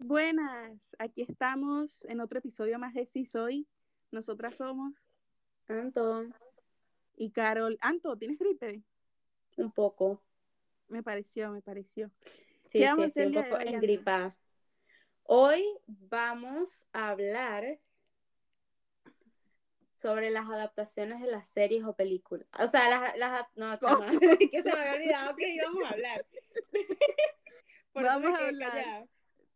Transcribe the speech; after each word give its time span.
buenas. 0.00 0.94
Aquí 0.98 1.22
estamos 1.22 2.04
en 2.06 2.20
otro 2.20 2.38
episodio 2.38 2.78
más 2.78 2.94
de 2.94 3.06
Sí 3.06 3.24
Soy. 3.24 3.66
Nosotras 4.10 4.56
somos 4.56 4.94
Anto, 5.68 6.26
y 7.16 7.30
Carol. 7.30 7.78
Anto, 7.80 8.16
¿tienes 8.16 8.38
gripe? 8.38 8.82
un 9.56 9.70
poco. 9.70 10.22
Me 10.88 11.02
pareció, 11.02 11.50
me 11.50 11.60
pareció. 11.60 12.10
Sí, 12.66 12.80
¿Qué 12.80 13.10
sí, 13.12 13.20
el 13.20 13.36
un 13.36 13.44
poco 13.44 13.60
engripada. 13.60 14.36
Hoy 15.24 15.64
vamos 15.86 16.86
a 16.92 17.10
hablar 17.10 17.78
sobre 19.96 20.30
las 20.30 20.46
adaptaciones 20.46 21.20
de 21.20 21.26
las 21.26 21.46
series 21.48 21.84
o 21.84 21.94
películas. 21.94 22.48
O 22.58 22.66
sea, 22.66 22.88
las... 22.88 23.16
las 23.18 23.46
no, 23.54 23.76
chama, 23.80 24.10
que 24.50 24.62
se 24.62 24.72
me 24.72 24.80
había 24.80 24.94
olvidado 24.94 25.36
que 25.36 25.54
íbamos 25.54 25.84
a 25.84 25.88
hablar. 25.90 26.26
Por 27.92 28.04
Vamos 28.04 28.38
a 28.38 28.46
hablar. 28.46 29.08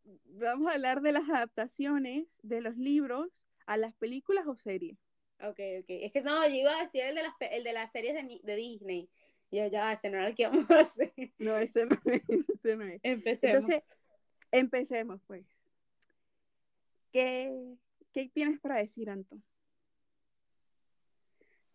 Vamos 0.04 0.70
a 0.70 0.74
hablar 0.74 1.00
de 1.00 1.12
las 1.12 1.28
adaptaciones 1.28 2.26
de 2.42 2.60
los 2.60 2.76
libros 2.76 3.44
a 3.66 3.76
las 3.76 3.94
películas 3.94 4.46
o 4.46 4.56
series. 4.56 4.98
Ok, 5.40 5.60
ok. 5.80 5.86
Es 5.88 6.12
que 6.12 6.22
no, 6.22 6.46
yo 6.46 6.54
iba 6.54 6.78
a 6.78 6.84
decir 6.84 7.02
el 7.02 7.14
de 7.14 7.22
las, 7.22 7.34
el 7.40 7.64
de 7.64 7.72
las 7.72 7.92
series 7.92 8.14
de, 8.42 8.56
Disney. 8.56 9.08
Yo 9.50 9.66
ya, 9.66 9.92
ese 9.92 10.10
no 10.10 10.18
era 10.18 10.28
el 10.28 10.34
que 10.34 10.46
vamos 10.46 10.70
a 10.70 10.80
hacer. 10.80 11.12
No, 11.38 11.56
ese 11.56 11.86
no 11.86 11.96
es. 12.04 12.22
ese 12.28 12.76
no 12.76 12.84
es. 12.84 13.00
Empecemos. 13.02 13.64
Entonces, 13.64 13.88
empecemos, 14.50 15.20
pues. 15.26 15.46
¿Qué, 17.12 17.76
qué 18.12 18.28
tienes 18.28 18.60
para 18.60 18.76
decir, 18.76 19.08
Anto? 19.08 19.38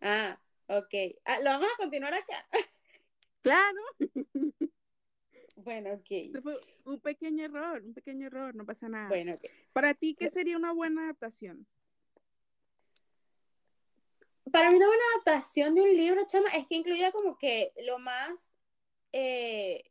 Ah, 0.00 0.38
ok. 0.66 0.94
Ah, 1.24 1.38
¿Lo 1.40 1.50
vamos 1.50 1.68
a 1.72 1.76
continuar 1.76 2.14
acá? 2.14 2.46
Claro, 3.42 3.80
Bueno, 5.64 5.92
ok. 5.92 6.42
fue 6.42 6.56
un 6.84 7.00
pequeño 7.00 7.44
error, 7.44 7.82
un 7.84 7.94
pequeño 7.94 8.26
error, 8.26 8.54
no 8.54 8.64
pasa 8.64 8.88
nada. 8.88 9.08
Bueno, 9.08 9.34
ok. 9.34 9.44
Para 9.72 9.94
ti, 9.94 10.14
¿qué 10.14 10.30
sería 10.30 10.56
una 10.56 10.72
buena 10.72 11.04
adaptación? 11.04 11.66
Para 14.50 14.70
mí 14.70 14.76
una 14.76 14.86
buena 14.86 15.02
adaptación 15.14 15.74
de 15.74 15.82
un 15.82 15.96
libro, 15.96 16.22
chama, 16.26 16.48
es 16.50 16.66
que 16.66 16.74
incluya 16.74 17.12
como 17.12 17.38
que 17.38 17.72
lo 17.84 17.98
más 17.98 18.56
eh, 19.12 19.84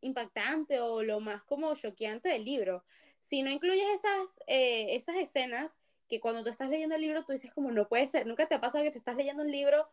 impactante 0.00 0.80
o 0.80 1.02
lo 1.02 1.20
más 1.20 1.42
como 1.44 1.74
choqueante 1.74 2.28
del 2.28 2.44
libro. 2.44 2.84
Si 3.20 3.42
no 3.42 3.50
incluyes 3.50 3.88
esas, 3.94 4.42
eh, 4.46 4.94
esas 4.96 5.16
escenas 5.16 5.76
que 6.08 6.20
cuando 6.20 6.42
tú 6.42 6.50
estás 6.50 6.70
leyendo 6.70 6.94
el 6.96 7.02
libro 7.02 7.24
tú 7.24 7.32
dices 7.32 7.52
como 7.52 7.70
no 7.70 7.88
puede 7.88 8.08
ser, 8.08 8.26
nunca 8.26 8.46
te 8.46 8.54
ha 8.54 8.60
pasado 8.60 8.84
que 8.84 8.90
tú 8.90 8.98
estás 8.98 9.16
leyendo 9.16 9.42
un 9.42 9.50
libro 9.50 9.88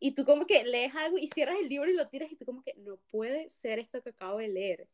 y 0.00 0.12
tú 0.12 0.24
como 0.24 0.46
que 0.46 0.64
lees 0.64 0.94
algo 0.94 1.18
y 1.18 1.28
cierras 1.28 1.56
el 1.60 1.68
libro 1.68 1.90
y 1.90 1.94
lo 1.94 2.08
tiras 2.08 2.30
y 2.30 2.36
tú 2.36 2.44
como 2.44 2.62
que 2.62 2.74
no 2.76 2.96
puede 3.10 3.50
ser 3.50 3.78
esto 3.78 4.02
que 4.02 4.10
acabo 4.10 4.38
de 4.38 4.48
leer. 4.48 4.88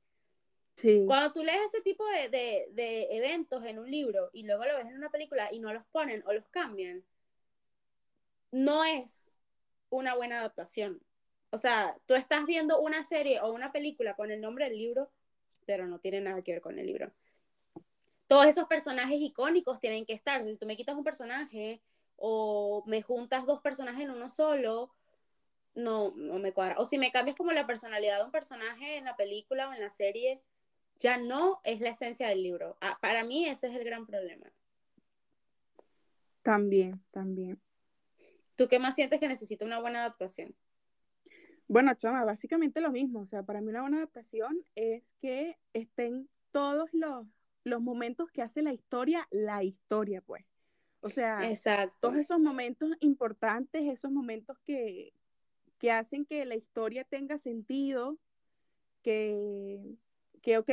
Sí. 0.77 1.05
Cuando 1.06 1.33
tú 1.33 1.44
lees 1.44 1.61
ese 1.66 1.83
tipo 1.83 2.05
de, 2.06 2.28
de, 2.28 2.69
de 2.72 3.16
eventos 3.16 3.64
en 3.64 3.78
un 3.78 3.91
libro 3.91 4.30
y 4.33 4.42
luego 4.42 4.64
lo 4.64 4.77
ves 4.77 4.86
en 4.86 4.96
una 4.96 5.11
película 5.11 5.48
y 5.52 5.61
no 5.61 5.72
los 5.72 5.84
ponen 5.86 6.22
o 6.27 6.33
los 6.33 6.48
cambian, 6.48 7.05
no 8.50 8.84
es 8.84 9.30
una 9.91 10.14
buena 10.14 10.41
adaptación. 10.41 11.00
O 11.50 11.58
sea, 11.58 11.96
tú 12.06 12.14
estás 12.14 12.46
viendo 12.46 12.80
una 12.80 13.05
serie 13.05 13.41
o 13.41 13.52
una 13.52 13.72
película 13.72 14.16
con 14.16 14.30
el 14.30 14.41
nombre 14.41 14.68
del 14.68 14.78
libro, 14.78 15.11
pero 15.66 15.86
no 15.86 16.00
tiene 16.00 16.20
nada 16.20 16.42
que 16.42 16.52
ver 16.52 16.61
con 16.61 16.78
el 16.78 16.86
libro. 16.86 17.12
Todos 18.27 18.46
esos 18.46 18.66
personajes 18.66 19.20
icónicos 19.20 19.80
tienen 19.80 20.06
que 20.06 20.14
estar. 20.14 20.44
Si 20.44 20.56
tú 20.56 20.66
me 20.66 20.77
quitas 20.77 20.96
un 20.96 21.05
personaje 21.05 21.80
o 22.17 22.84
me 22.87 23.03
juntas 23.03 23.47
dos 23.47 23.61
personajes 23.61 24.05
en 24.05 24.11
uno 24.11 24.29
solo, 24.29 24.93
no, 25.75 26.12
no 26.17 26.39
me 26.39 26.53
cuadra. 26.53 26.77
O 26.79 26.87
si 26.87 26.98
me 26.98 27.12
cambias 27.12 27.37
como 27.37 27.53
la 27.53 27.67
personalidad 27.67 28.19
de 28.19 28.25
un 28.25 28.31
personaje 28.31 28.97
en 28.97 29.05
la 29.05 29.17
película 29.17 29.69
o 29.69 29.73
en 29.73 29.81
la 29.81 29.91
serie, 29.91 30.41
ya 31.01 31.17
no 31.17 31.61
es 31.65 31.81
la 31.81 31.91
esencia 31.91 32.29
del 32.29 32.42
libro. 32.42 32.77
Ah, 32.81 32.98
para 33.01 33.25
mí 33.25 33.47
ese 33.47 33.69
es 33.69 33.75
el 33.75 33.85
gran 33.85 34.07
problema. 34.07 34.53
También, 36.42 37.03
también. 37.11 37.61
¿Tú 38.57 38.69
qué 38.69 38.79
más 38.79 38.95
sientes 38.95 39.19
que 39.19 39.29
necesita 39.29 39.64
una 39.64 39.80
buena 39.80 40.01
adaptación? 40.01 40.55
Bueno, 41.67 41.95
chama, 41.95 42.24
básicamente 42.24 42.80
lo 42.80 42.92
mismo. 42.92 43.20
O 43.20 43.27
sea, 43.27 43.42
para 43.42 43.61
mí 43.61 43.69
una 43.69 43.80
buena 43.80 43.97
adaptación 43.98 44.64
es 44.74 45.03
que 45.20 45.58
estén 45.73 46.29
todos 46.53 46.89
los, 46.92 47.27
los 47.64 47.80
momentos 47.80 48.30
que 48.30 48.42
hace 48.42 48.63
la 48.63 48.73
historia, 48.73 49.27
la 49.30 49.64
historia, 49.64 50.20
pues. 50.20 50.45
O 51.05 51.11
sea, 51.11 51.51
Exacto. 51.51 51.95
todos 52.01 52.17
esos 52.17 52.41
momentos 52.41 52.89
importantes, 53.01 53.83
esos 53.92 54.11
momentos 54.11 54.57
que, 54.61 55.13
que 55.79 55.92
hacen 55.92 56.25
que 56.25 56.47
la 56.47 56.57
historia 56.57 57.05
tenga 57.05 57.37
sentido, 57.37 58.17
que, 59.03 59.98
que, 60.41 60.57
ok, 60.57 60.70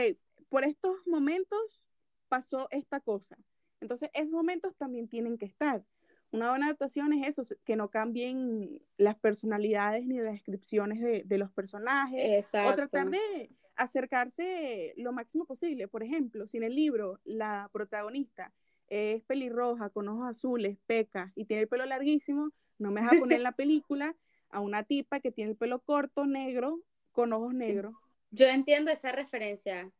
por 0.47 0.63
estos 0.63 1.05
momentos 1.05 1.83
pasó 2.29 2.69
esta 2.71 3.01
cosa. 3.01 3.37
Entonces, 3.81 4.09
esos 4.13 4.31
momentos 4.31 4.73
también 4.77 5.09
tienen 5.09 5.37
que 5.37 5.47
estar. 5.47 5.83
Una 6.31 6.51
buena 6.51 6.67
adaptación 6.67 7.11
es 7.11 7.37
eso, 7.37 7.43
que 7.65 7.75
no 7.75 7.89
cambien 7.89 8.81
las 8.95 9.17
personalidades 9.19 10.05
ni 10.05 10.17
las 10.17 10.31
descripciones 10.31 11.01
de, 11.01 11.23
de 11.25 11.37
los 11.37 11.51
personajes, 11.51 12.25
o 12.25 12.37
Exacto. 12.37 12.75
tratar 12.77 13.09
de 13.09 13.51
acercarse 13.75 14.93
lo 14.95 15.11
máximo 15.11 15.43
posible. 15.45 15.89
Por 15.89 16.03
ejemplo, 16.03 16.47
si 16.47 16.55
en 16.55 16.63
el 16.63 16.75
libro 16.75 17.19
la 17.25 17.69
protagonista 17.73 18.53
es 18.91 19.23
pelirroja, 19.23 19.89
con 19.89 20.07
ojos 20.09 20.27
azules, 20.29 20.77
peca 20.87 21.31
y 21.35 21.45
tiene 21.45 21.63
el 21.63 21.69
pelo 21.69 21.85
larguísimo, 21.85 22.51
no 22.77 22.91
me 22.91 23.01
vas 23.01 23.11
a 23.11 23.15
poner 23.17 23.37
en 23.37 23.43
la 23.43 23.53
película 23.53 24.15
a 24.49 24.59
una 24.61 24.83
tipa 24.83 25.19
que 25.21 25.31
tiene 25.31 25.51
el 25.51 25.57
pelo 25.57 25.81
corto, 25.81 26.25
negro, 26.25 26.81
con 27.11 27.33
ojos 27.33 27.53
negros. 27.53 27.95
Yo 28.31 28.47
entiendo 28.47 28.91
esa 28.91 29.11
referencia. 29.11 29.91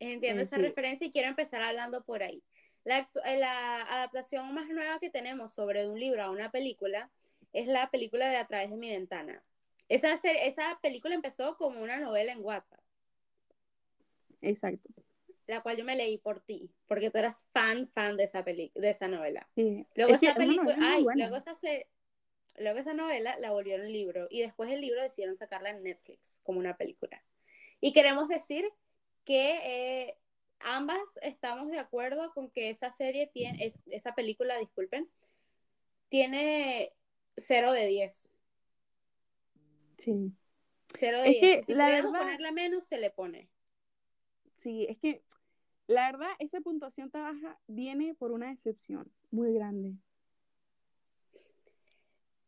Entiendo 0.00 0.42
Eh, 0.42 0.44
esa 0.44 0.58
sí. 0.58 0.62
referencia 0.62 1.06
y 1.06 1.12
quiero 1.12 1.28
empezar 1.28 1.62
hablando 1.62 2.04
por 2.04 2.22
ahí. 2.22 2.44
La, 2.84 3.10
eh, 3.26 3.38
la 3.38 3.82
adaptación 3.82 4.54
más 4.54 4.68
nueva 4.68 4.98
que 5.00 5.10
tenemos 5.10 5.54
sobre 5.54 5.88
un 5.88 6.00
libro 6.00 6.22
a 6.24 6.30
una 6.30 6.50
película 6.52 7.10
es 7.52 7.68
la 7.68 7.90
película 7.90 8.28
de 8.28 8.36
A 8.38 8.46
través 8.48 8.70
de 8.70 8.76
mi 8.78 8.90
ventana. 8.90 9.44
Esa 9.88 10.20
película 10.82 11.14
empezó 11.14 11.56
como 11.56 11.82
una 11.82 11.98
novela 12.00 12.32
en 12.32 12.40
Wattpad, 12.44 12.80
Exacto. 14.40 15.01
La 15.52 15.62
cual 15.62 15.76
yo 15.76 15.84
me 15.84 15.96
leí 15.96 16.18
por 16.18 16.40
ti, 16.40 16.70
porque 16.86 17.10
tú 17.10 17.18
eras 17.18 17.44
fan, 17.52 17.88
fan 17.94 18.16
de 18.16 18.24
esa, 18.24 18.44
peli 18.44 18.72
de 18.74 18.90
esa 18.90 19.08
novela. 19.08 19.48
Sí. 19.54 19.86
Luego 19.94 20.14
Es 20.14 20.22
esa 20.22 20.34
película, 20.34 20.76
ay, 20.80 21.04
luego 21.14 21.36
esa, 21.36 21.54
se- 21.54 21.88
luego 22.58 22.78
esa 22.78 22.94
novela 22.94 23.38
la 23.38 23.50
volvieron 23.50 23.90
libro 23.92 24.26
y 24.30 24.40
después 24.42 24.70
el 24.70 24.80
libro 24.80 25.02
decidieron 25.02 25.36
sacarla 25.36 25.70
en 25.70 25.82
Netflix 25.82 26.40
como 26.42 26.58
una 26.58 26.76
película. 26.76 27.22
Y 27.80 27.92
queremos 27.92 28.28
decir 28.28 28.68
que 29.24 29.60
eh, 29.64 30.18
ambas 30.60 31.00
estamos 31.22 31.68
de 31.70 31.78
acuerdo 31.78 32.32
con 32.34 32.50
que 32.50 32.70
esa 32.70 32.92
serie 32.92 33.26
tiene, 33.26 33.64
es- 33.66 33.78
esa 33.90 34.14
película, 34.14 34.58
disculpen, 34.58 35.08
tiene 36.08 36.92
0 37.36 37.72
de 37.72 37.86
10. 37.86 38.30
Sí. 39.98 40.32
0 40.98 41.22
de 41.22 41.30
Es 41.30 41.40
10. 41.40 41.56
que, 41.58 41.62
si 41.64 41.74
la 41.74 41.86
verdad- 41.86 42.18
ponerla 42.20 42.52
menos, 42.52 42.84
se 42.84 42.98
le 42.98 43.10
pone. 43.10 43.48
Sí, 44.58 44.86
es 44.88 44.98
que 44.98 45.22
la 45.92 46.10
verdad, 46.10 46.30
esa 46.38 46.60
puntuación 46.60 47.10
tan 47.10 47.22
baja 47.22 47.58
viene 47.66 48.14
por 48.14 48.32
una 48.32 48.48
decepción 48.48 49.10
muy 49.30 49.52
grande. 49.54 49.94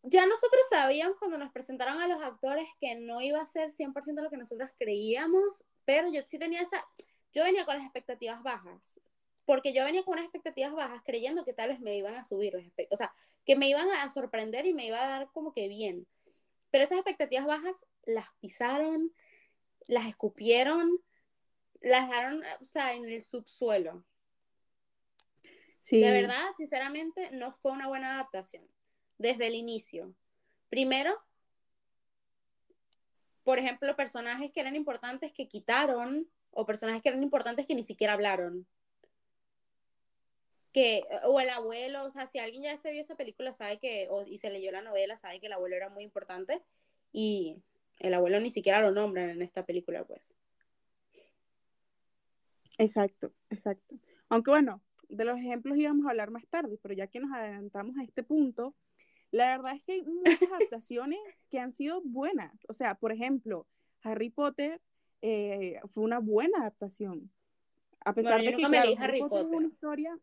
Ya 0.03 0.27
nosotros 0.27 0.63
sabíamos 0.69 1.17
cuando 1.19 1.39
nos 1.39 1.51
presentaron 1.51 1.99
a 1.99 2.09
los 2.09 2.23
actores 2.23 2.69
que 2.79 2.95
no 2.95 3.23
iba 3.23 3.41
a 3.41 3.47
ser 3.47 3.71
100% 3.73 4.23
lo 4.23 4.29
que 4.29 4.37
nosotros 4.37 4.71
creíamos, 4.79 5.65
pero 5.87 6.13
yo 6.13 6.21
sí 6.27 6.39
tenía 6.39 6.61
esa, 6.61 6.87
yo 7.33 7.43
venía 7.43 7.65
con 7.65 7.77
las 7.77 7.85
expectativas 7.85 8.43
bajas, 8.43 9.01
porque 9.47 9.73
yo 9.73 9.83
venía 9.85 10.05
con 10.05 10.15
unas 10.15 10.25
expectativas 10.25 10.73
bajas 10.75 11.01
creyendo 11.05 11.45
que 11.45 11.55
tal 11.55 11.71
vez 11.71 11.81
me 11.81 11.97
iban 11.97 12.15
a 12.17 12.25
subir, 12.25 12.55
o 12.91 12.97
sea, 12.97 13.15
que 13.47 13.57
me 13.57 13.69
iban 13.69 13.89
a 13.89 14.11
sorprender 14.11 14.67
y 14.67 14.75
me 14.75 14.87
iba 14.87 15.03
a 15.03 15.09
dar 15.09 15.29
como 15.33 15.53
que 15.53 15.69
bien. 15.69 16.07
Pero 16.71 16.85
esas 16.85 16.99
expectativas 16.99 17.47
bajas 17.47 17.87
las 18.05 18.27
pisaron, 18.41 19.13
las 19.87 20.07
escupieron, 20.07 20.99
las 21.85 22.09
dejaron, 22.09 22.43
o 22.61 22.65
sea, 22.65 22.95
en 22.95 23.05
el 23.05 23.23
subsuelo. 23.23 24.05
Sí, 25.83 26.01
De 26.01 26.11
verdad, 26.11 26.43
sinceramente, 26.57 27.31
no 27.33 27.53
fue 27.53 27.73
una 27.73 27.89
buena 27.89 28.15
adaptación 28.15 28.67
desde 29.19 29.47
el 29.47 29.55
inicio. 29.55 30.15
Primero, 30.71 31.15
por 33.45 33.59
ejemplo, 33.59 33.95
personajes 33.95 34.51
que 34.51 34.61
eran 34.61 34.77
importantes 34.77 35.31
que 35.33 35.47
quitaron 35.47 36.27
o 36.53 36.65
personajes 36.65 37.03
que 37.03 37.11
eran 37.11 37.23
importantes 37.23 37.67
que 37.67 37.75
ni 37.75 37.85
siquiera 37.85 38.15
hablaron. 38.15 38.67
Que, 40.73 41.05
o 41.25 41.39
el 41.39 41.51
abuelo, 41.51 42.05
o 42.05 42.11
sea, 42.11 42.27
si 42.27 42.39
alguien 42.39 42.63
ya 42.63 42.77
se 42.79 42.91
vio 42.91 43.03
esa 43.03 43.15
película, 43.15 43.53
sabe 43.53 43.79
que, 43.79 44.09
o, 44.11 44.25
y 44.25 44.39
se 44.39 44.51
leyó 44.51 44.73
la 44.73 44.81
novela, 44.81 45.19
sabe 45.19 45.39
que 45.39 45.47
el 45.47 45.53
abuelo 45.53 45.77
era 45.77 45.91
muy 45.91 46.03
importante 46.03 46.63
y 47.13 47.63
el 48.01 48.15
abuelo 48.15 48.41
ni 48.41 48.51
siquiera 48.51 48.81
lo 48.81 48.91
nombran 48.91 49.29
en 49.29 49.43
esta 49.43 49.67
película, 49.67 50.05
pues. 50.05 50.35
Exacto, 52.79 53.33
exacto. 53.51 53.97
Aunque 54.29 54.51
bueno, 54.51 54.83
de 55.09 55.25
los 55.25 55.39
ejemplos 55.39 55.77
íbamos 55.79 56.07
a 56.07 56.11
hablar 56.11 56.31
más 56.31 56.47
tarde, 56.49 56.79
pero 56.83 56.95
ya 56.95 57.07
que 57.07 57.21
nos 57.21 57.33
adelantamos 57.33 57.97
a 57.99 58.03
este 58.05 58.23
punto, 58.23 58.75
la 59.31 59.57
verdad 59.57 59.75
es 59.77 59.83
que 59.85 59.93
hay 59.93 60.03
muchas 60.03 60.51
adaptaciones 60.51 61.19
que 61.51 61.59
han 61.59 61.73
sido 61.73 62.01
buenas. 62.03 62.53
O 62.69 62.75
sea, 62.75 62.95
por 62.97 63.13
ejemplo, 63.13 63.67
Harry 64.03 64.31
Potter 64.31 64.81
eh, 65.23 65.81
fue 65.93 66.05
una 66.05 66.19
buena 66.21 66.59
adaptación. 66.61 67.33
A 68.05 68.15
pesar 68.15 68.39
Bueno, 68.39 68.45
de 68.45 68.57
que 68.57 68.63
nunca 68.63 68.69
me 68.69 68.81
leí 68.81 68.95
Harry 68.99 69.01
Harry 69.01 69.19
Potter 69.19 69.41
es 69.41 69.45
Potter. 69.47 69.59
una 69.59 69.67
historia, 69.69 70.19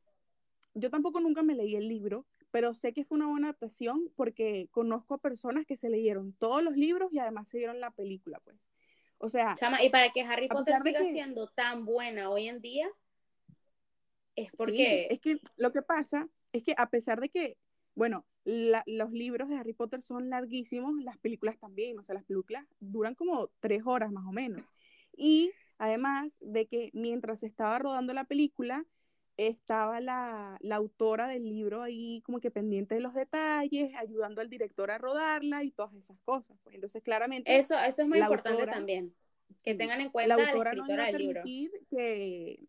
yo 0.73 0.89
tampoco 0.89 1.19
nunca 1.19 1.43
me 1.43 1.55
leí 1.55 1.75
el 1.75 1.87
libro, 1.89 2.25
pero 2.51 2.73
sé 2.75 2.93
que 2.93 3.05
fue 3.05 3.17
una 3.17 3.27
buena 3.27 3.47
adaptación 3.49 4.11
porque 4.15 4.67
conozco 4.71 5.15
a 5.15 5.17
personas 5.19 5.65
que 5.65 5.77
se 5.77 5.89
leyeron 5.89 6.33
todos 6.33 6.63
los 6.63 6.75
libros 6.77 7.11
y 7.13 7.19
además 7.19 7.47
se 7.49 7.57
vieron 7.59 7.79
la 7.79 7.91
película, 7.91 8.39
pues. 8.43 8.57
O 9.21 9.29
sea, 9.29 9.53
Chama, 9.55 9.83
y 9.83 9.89
para 9.89 10.09
que 10.09 10.21
Harry 10.21 10.47
Potter 10.47 10.75
siga 10.83 10.99
que- 10.99 11.11
siendo 11.11 11.47
tan 11.47 11.85
buena 11.85 12.29
hoy 12.29 12.47
en 12.47 12.59
día, 12.59 12.89
es 14.35 14.49
Sí, 14.49 14.57
porque 14.57 15.07
es 15.09 15.19
que 15.19 15.39
lo 15.57 15.71
que 15.71 15.81
pasa 15.81 16.27
es 16.51 16.63
que 16.63 16.73
a 16.77 16.89
pesar 16.89 17.19
de 17.21 17.29
que, 17.29 17.57
bueno, 17.95 18.25
la- 18.43 18.83
los 18.87 19.11
libros 19.11 19.49
de 19.49 19.57
Harry 19.57 19.73
Potter 19.73 20.01
son 20.01 20.29
larguísimos, 20.29 20.95
las 21.03 21.17
películas 21.19 21.59
también, 21.59 21.99
o 21.99 22.03
sea, 22.03 22.15
las 22.15 22.23
películas 22.25 22.65
duran 22.79 23.13
como 23.15 23.49
tres 23.59 23.83
horas 23.85 24.11
más 24.11 24.25
o 24.25 24.31
menos. 24.31 24.61
Y 25.15 25.51
además 25.77 26.31
de 26.39 26.65
que 26.65 26.89
mientras 26.93 27.41
se 27.41 27.47
estaba 27.47 27.77
rodando 27.77 28.13
la 28.13 28.23
película, 28.23 28.85
estaba 29.37 29.99
la, 30.01 30.57
la 30.61 30.75
autora 30.75 31.27
del 31.27 31.43
libro 31.47 31.81
ahí 31.81 32.21
como 32.25 32.39
que 32.39 32.51
pendiente 32.51 32.95
de 32.95 33.01
los 33.01 33.13
detalles, 33.13 33.93
ayudando 33.95 34.41
al 34.41 34.49
director 34.49 34.91
a 34.91 34.97
rodarla 34.97 35.63
y 35.63 35.71
todas 35.71 35.93
esas 35.95 36.19
cosas. 36.21 36.57
Pues 36.63 36.75
entonces, 36.75 37.01
claramente, 37.01 37.57
eso, 37.57 37.77
eso 37.79 38.01
es 38.03 38.07
muy 38.07 38.19
la 38.19 38.25
importante 38.25 38.61
autora- 38.63 38.73
también. 38.73 39.13
Que 39.63 39.75
tengan 39.75 39.99
en 39.99 40.07
la 40.07 40.11
cuenta 40.11 40.37
la 40.37 40.49
autora 40.49 40.73
no 40.73 40.85
iba 40.87 41.03
escritora 41.03 41.03
a 41.03 41.11
del 41.11 41.21
libro. 41.47 41.81
que, 41.89 42.65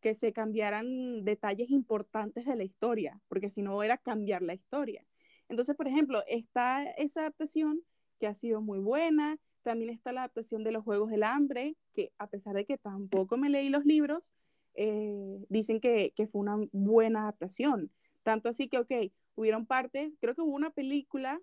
que 0.00 0.14
se 0.14 0.32
cambiaran 0.32 1.24
detalles 1.24 1.70
importantes 1.70 2.44
de 2.46 2.54
la 2.56 2.64
historia, 2.64 3.20
porque 3.28 3.50
si 3.50 3.62
no 3.62 3.82
era 3.82 3.96
cambiar 3.98 4.42
la 4.42 4.54
historia. 4.54 5.04
Entonces, 5.48 5.74
por 5.74 5.88
ejemplo, 5.88 6.22
está 6.28 6.84
esa 6.84 7.20
adaptación 7.20 7.80
que 8.20 8.26
ha 8.26 8.34
sido 8.34 8.60
muy 8.60 8.78
buena, 8.78 9.38
también 9.62 9.90
está 9.90 10.12
la 10.12 10.20
adaptación 10.22 10.64
de 10.64 10.72
los 10.72 10.84
Juegos 10.84 11.10
del 11.10 11.22
Hambre, 11.22 11.76
que 11.94 12.12
a 12.18 12.26
pesar 12.28 12.54
de 12.54 12.64
que 12.64 12.76
tampoco 12.78 13.36
me 13.36 13.48
leí 13.48 13.68
los 13.70 13.84
libros, 13.84 14.30
eh, 14.80 15.44
dicen 15.48 15.80
que, 15.80 16.12
que 16.14 16.28
fue 16.28 16.40
una 16.40 16.56
buena 16.70 17.22
adaptación. 17.22 17.90
Tanto 18.22 18.48
así 18.48 18.68
que, 18.68 18.78
ok, 18.78 18.92
hubieron 19.34 19.66
partes, 19.66 20.12
creo 20.20 20.36
que 20.36 20.42
hubo 20.42 20.52
una 20.52 20.70
película 20.70 21.40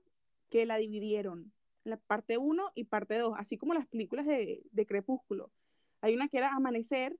que 0.50 0.66
la 0.66 0.78
dividieron, 0.78 1.52
la 1.84 1.98
parte 1.98 2.38
1 2.38 2.72
y 2.76 2.86
parte 2.86 3.18
2, 3.18 3.34
así 3.38 3.58
como 3.58 3.74
las 3.74 3.88
películas 3.88 4.26
de, 4.26 4.64
de 4.72 4.86
Crepúsculo. 4.86 5.52
Hay 6.00 6.16
una 6.16 6.30
que 6.30 6.38
era 6.38 6.56
Amanecer, 6.56 7.18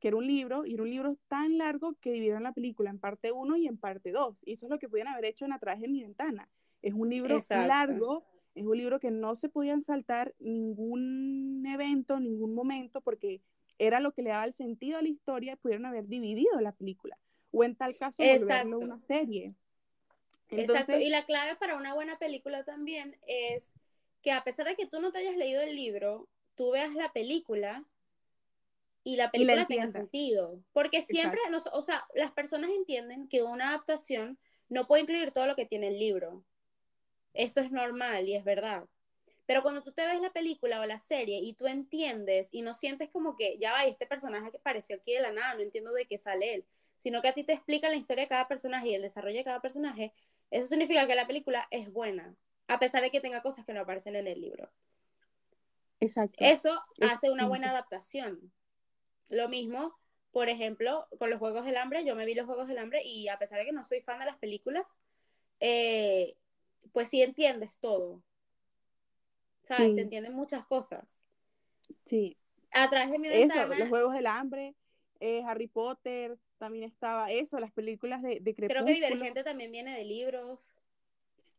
que 0.00 0.08
era 0.08 0.18
un 0.18 0.26
libro, 0.26 0.66
y 0.66 0.74
era 0.74 0.82
un 0.82 0.90
libro 0.90 1.16
tan 1.28 1.56
largo 1.56 1.94
que 1.94 2.12
dividieron 2.12 2.42
la 2.42 2.52
película 2.52 2.90
en 2.90 2.98
parte 2.98 3.32
1 3.32 3.56
y 3.56 3.66
en 3.66 3.78
parte 3.78 4.12
2. 4.12 4.36
Y 4.44 4.52
eso 4.52 4.66
es 4.66 4.70
lo 4.70 4.78
que 4.78 4.90
pudieron 4.90 5.14
haber 5.14 5.24
hecho 5.24 5.46
en 5.46 5.52
A 5.54 5.58
través 5.58 5.80
de 5.80 5.88
mi 5.88 6.02
ventana. 6.02 6.46
Es 6.82 6.92
un 6.92 7.08
libro 7.08 7.36
Exacto. 7.36 7.66
largo, 7.66 8.26
es 8.54 8.66
un 8.66 8.76
libro 8.76 9.00
que 9.00 9.10
no 9.10 9.34
se 9.34 9.48
podían 9.48 9.80
saltar 9.80 10.34
ningún 10.38 11.64
evento, 11.66 12.20
ningún 12.20 12.54
momento, 12.54 13.00
porque 13.00 13.40
era 13.78 14.00
lo 14.00 14.12
que 14.12 14.22
le 14.22 14.30
daba 14.30 14.44
el 14.44 14.54
sentido 14.54 14.98
a 14.98 15.02
la 15.02 15.08
historia, 15.08 15.56
pudieron 15.56 15.86
haber 15.86 16.06
dividido 16.06 16.60
la 16.60 16.72
película. 16.72 17.18
O 17.52 17.64
en 17.64 17.76
tal 17.76 17.96
caso, 17.96 18.22
volverlo 18.22 18.46
Exacto. 18.46 18.78
una 18.78 19.00
serie. 19.00 19.54
Exacto. 20.50 20.98
Y 20.98 21.08
la 21.08 21.24
clave 21.24 21.56
para 21.56 21.76
una 21.76 21.94
buena 21.94 22.18
película 22.18 22.64
también 22.64 23.16
es 23.26 23.72
que 24.22 24.32
a 24.32 24.44
pesar 24.44 24.66
de 24.66 24.76
que 24.76 24.86
tú 24.86 25.00
no 25.00 25.12
te 25.12 25.18
hayas 25.18 25.36
leído 25.36 25.62
el 25.62 25.74
libro, 25.74 26.28
tú 26.54 26.70
veas 26.72 26.94
la 26.94 27.12
película 27.12 27.84
y 29.02 29.16
la 29.16 29.30
Y 29.32 29.44
la 29.44 29.64
película 29.64 29.66
tenga 29.66 29.88
sentido. 29.88 30.60
Porque 30.72 31.02
siempre, 31.02 31.40
nos, 31.50 31.66
o 31.68 31.82
sea, 31.82 32.06
las 32.14 32.32
personas 32.32 32.70
entienden 32.70 33.28
que 33.28 33.42
una 33.42 33.68
adaptación 33.68 34.38
no 34.68 34.86
puede 34.86 35.02
incluir 35.02 35.30
todo 35.30 35.46
lo 35.46 35.56
que 35.56 35.66
tiene 35.66 35.88
el 35.88 35.98
libro. 35.98 36.42
Eso 37.34 37.60
es 37.60 37.70
normal 37.70 38.28
y 38.28 38.34
es 38.34 38.44
verdad. 38.44 38.84
Pero 39.46 39.62
cuando 39.62 39.82
tú 39.82 39.92
te 39.92 40.06
ves 40.06 40.20
la 40.20 40.32
película 40.32 40.80
o 40.80 40.86
la 40.86 41.00
serie 41.00 41.38
y 41.38 41.52
tú 41.54 41.66
entiendes 41.66 42.48
y 42.50 42.62
no 42.62 42.72
sientes 42.72 43.10
como 43.10 43.36
que 43.36 43.58
ya 43.58 43.72
va, 43.72 43.84
este 43.84 44.06
personaje 44.06 44.50
que 44.50 44.56
apareció 44.56 44.96
aquí 44.96 45.12
de 45.12 45.20
la 45.20 45.32
nada, 45.32 45.54
no 45.54 45.60
entiendo 45.60 45.92
de 45.92 46.06
qué 46.06 46.18
sale 46.18 46.54
él, 46.54 46.64
sino 46.96 47.20
que 47.20 47.28
a 47.28 47.34
ti 47.34 47.44
te 47.44 47.52
explican 47.52 47.90
la 47.90 47.98
historia 47.98 48.24
de 48.24 48.28
cada 48.28 48.48
personaje 48.48 48.88
y 48.88 48.94
el 48.94 49.02
desarrollo 49.02 49.36
de 49.36 49.44
cada 49.44 49.60
personaje, 49.60 50.12
eso 50.50 50.68
significa 50.68 51.06
que 51.06 51.14
la 51.14 51.26
película 51.26 51.66
es 51.70 51.92
buena, 51.92 52.34
a 52.68 52.78
pesar 52.78 53.02
de 53.02 53.10
que 53.10 53.20
tenga 53.20 53.42
cosas 53.42 53.66
que 53.66 53.74
no 53.74 53.80
aparecen 53.80 54.16
en 54.16 54.26
el 54.26 54.40
libro. 54.40 54.70
Exacto. 56.00 56.36
Eso 56.40 56.80
Es 56.98 57.10
hace 57.10 57.30
una 57.30 57.46
buena 57.46 57.70
adaptación. 57.70 58.52
Lo 59.28 59.48
mismo, 59.48 59.94
por 60.32 60.48
ejemplo, 60.48 61.06
con 61.18 61.30
los 61.30 61.38
Juegos 61.38 61.64
del 61.64 61.76
Hambre, 61.76 62.04
yo 62.04 62.14
me 62.14 62.24
vi 62.24 62.34
los 62.34 62.46
Juegos 62.46 62.68
del 62.68 62.78
Hambre 62.78 63.02
y 63.04 63.28
a 63.28 63.38
pesar 63.38 63.58
de 63.58 63.66
que 63.66 63.72
no 63.72 63.84
soy 63.84 64.00
fan 64.00 64.18
de 64.18 64.26
las 64.26 64.38
películas, 64.38 64.86
eh, 65.60 66.36
pues 66.92 67.08
sí 67.08 67.22
entiendes 67.22 67.76
todo. 67.78 68.22
¿Sabes? 69.64 69.92
Sí. 69.92 69.94
Se 69.94 70.00
entienden 70.02 70.32
muchas 70.34 70.64
cosas. 70.66 71.24
Sí, 72.06 72.36
A 72.72 72.90
través 72.90 73.10
de 73.10 73.18
mi 73.18 73.28
eso, 73.28 73.34
ventana, 73.38 73.76
los 73.76 73.88
Juegos 73.88 74.14
del 74.14 74.26
Hambre, 74.26 74.74
eh, 75.20 75.42
Harry 75.46 75.68
Potter, 75.68 76.38
también 76.58 76.84
estaba 76.84 77.30
eso, 77.32 77.58
las 77.60 77.72
películas 77.72 78.22
de, 78.22 78.40
de 78.40 78.54
creo 78.66 78.84
que 78.84 78.92
Divergente 78.94 79.42
también 79.44 79.72
viene 79.72 79.96
de 79.96 80.04
libros. 80.04 80.74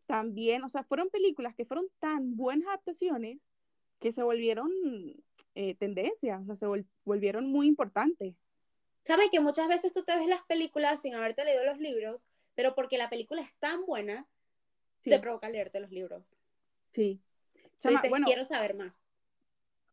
también, 0.05 0.63
o 0.63 0.69
sea, 0.69 0.83
fueron 0.83 1.09
películas 1.09 1.55
que 1.55 1.65
fueron 1.65 1.87
tan 1.99 2.35
buenas 2.35 2.67
adaptaciones 2.67 3.39
que 3.99 4.11
se 4.13 4.23
volvieron 4.23 4.71
eh, 5.55 5.75
tendencias, 5.75 6.41
o 6.43 6.45
sea, 6.45 6.55
se 6.57 6.67
vol- 6.67 6.87
volvieron 7.05 7.47
muy 7.51 7.67
importantes. 7.67 8.35
¿Sabes? 9.05 9.29
Que 9.31 9.39
muchas 9.39 9.69
veces 9.69 9.93
tú 9.93 10.03
te 10.03 10.17
ves 10.17 10.27
las 10.27 10.43
películas 10.43 11.01
sin 11.01 11.15
haberte 11.15 11.45
leído 11.45 11.63
los 11.63 11.79
libros, 11.79 12.25
pero 12.55 12.75
porque 12.75 12.97
la 12.97 13.09
película 13.09 13.41
es 13.41 13.53
tan 13.59 13.85
buena, 13.85 14.27
Sí, 15.03 15.11
te 15.11 15.19
provoca 15.19 15.49
leerte 15.49 15.79
los 15.79 15.91
libros. 15.91 16.33
sí. 16.93 17.21
Chama, 17.79 17.97
dices, 17.97 18.09
bueno, 18.09 18.25
quiero 18.25 18.45
saber 18.45 18.75
más. 18.75 19.03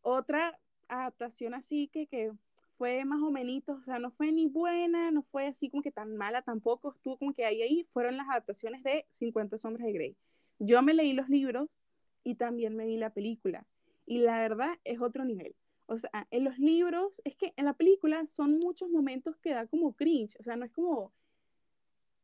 otra 0.03 0.59
adaptación 0.89 1.55
así 1.55 1.89
que, 1.89 2.07
que 2.07 2.33
fue 2.77 3.05
más 3.05 3.23
o 3.23 3.31
menos, 3.31 3.63
o 3.69 3.81
sea, 3.85 3.99
no 3.99 4.11
fue 4.11 4.33
ni 4.33 4.47
buena, 4.47 5.11
no 5.11 5.23
fue 5.23 5.47
así 5.47 5.71
como 5.71 5.83
que 5.83 5.93
tan 5.93 6.17
mala 6.17 6.43
tampoco, 6.43 6.95
estuvo 6.95 7.17
como 7.17 7.33
que 7.33 7.45
ahí, 7.45 7.63
ahí, 7.63 7.87
fueron 7.93 8.17
las 8.17 8.29
adaptaciones 8.29 8.83
de 8.83 9.07
50 9.13 9.59
sombras 9.59 9.87
de 9.87 9.93
Grey. 9.93 10.17
Yo 10.59 10.83
me 10.83 10.95
leí 10.95 11.13
los 11.13 11.29
libros 11.29 11.69
y 12.25 12.35
también 12.35 12.77
me 12.77 12.87
vi 12.87 12.97
la 12.97 13.11
película. 13.11 13.67
Y 14.07 14.19
la 14.19 14.39
verdad 14.39 14.79
es 14.85 15.01
otro 15.01 15.25
nivel. 15.25 15.55
O 15.87 15.99
sea, 15.99 16.27
en 16.31 16.45
los 16.45 16.59
libros, 16.59 17.21
es 17.25 17.37
que 17.37 17.53
en 17.57 17.67
la 17.67 17.75
película 17.75 18.27
son 18.27 18.59
muchos 18.59 18.89
momentos 18.91 19.37
que 19.37 19.51
da 19.51 19.67
como 19.67 19.95
cringe, 19.95 20.37
o 20.41 20.43
sea, 20.43 20.57
no 20.57 20.65
es 20.65 20.73
como, 20.73 21.13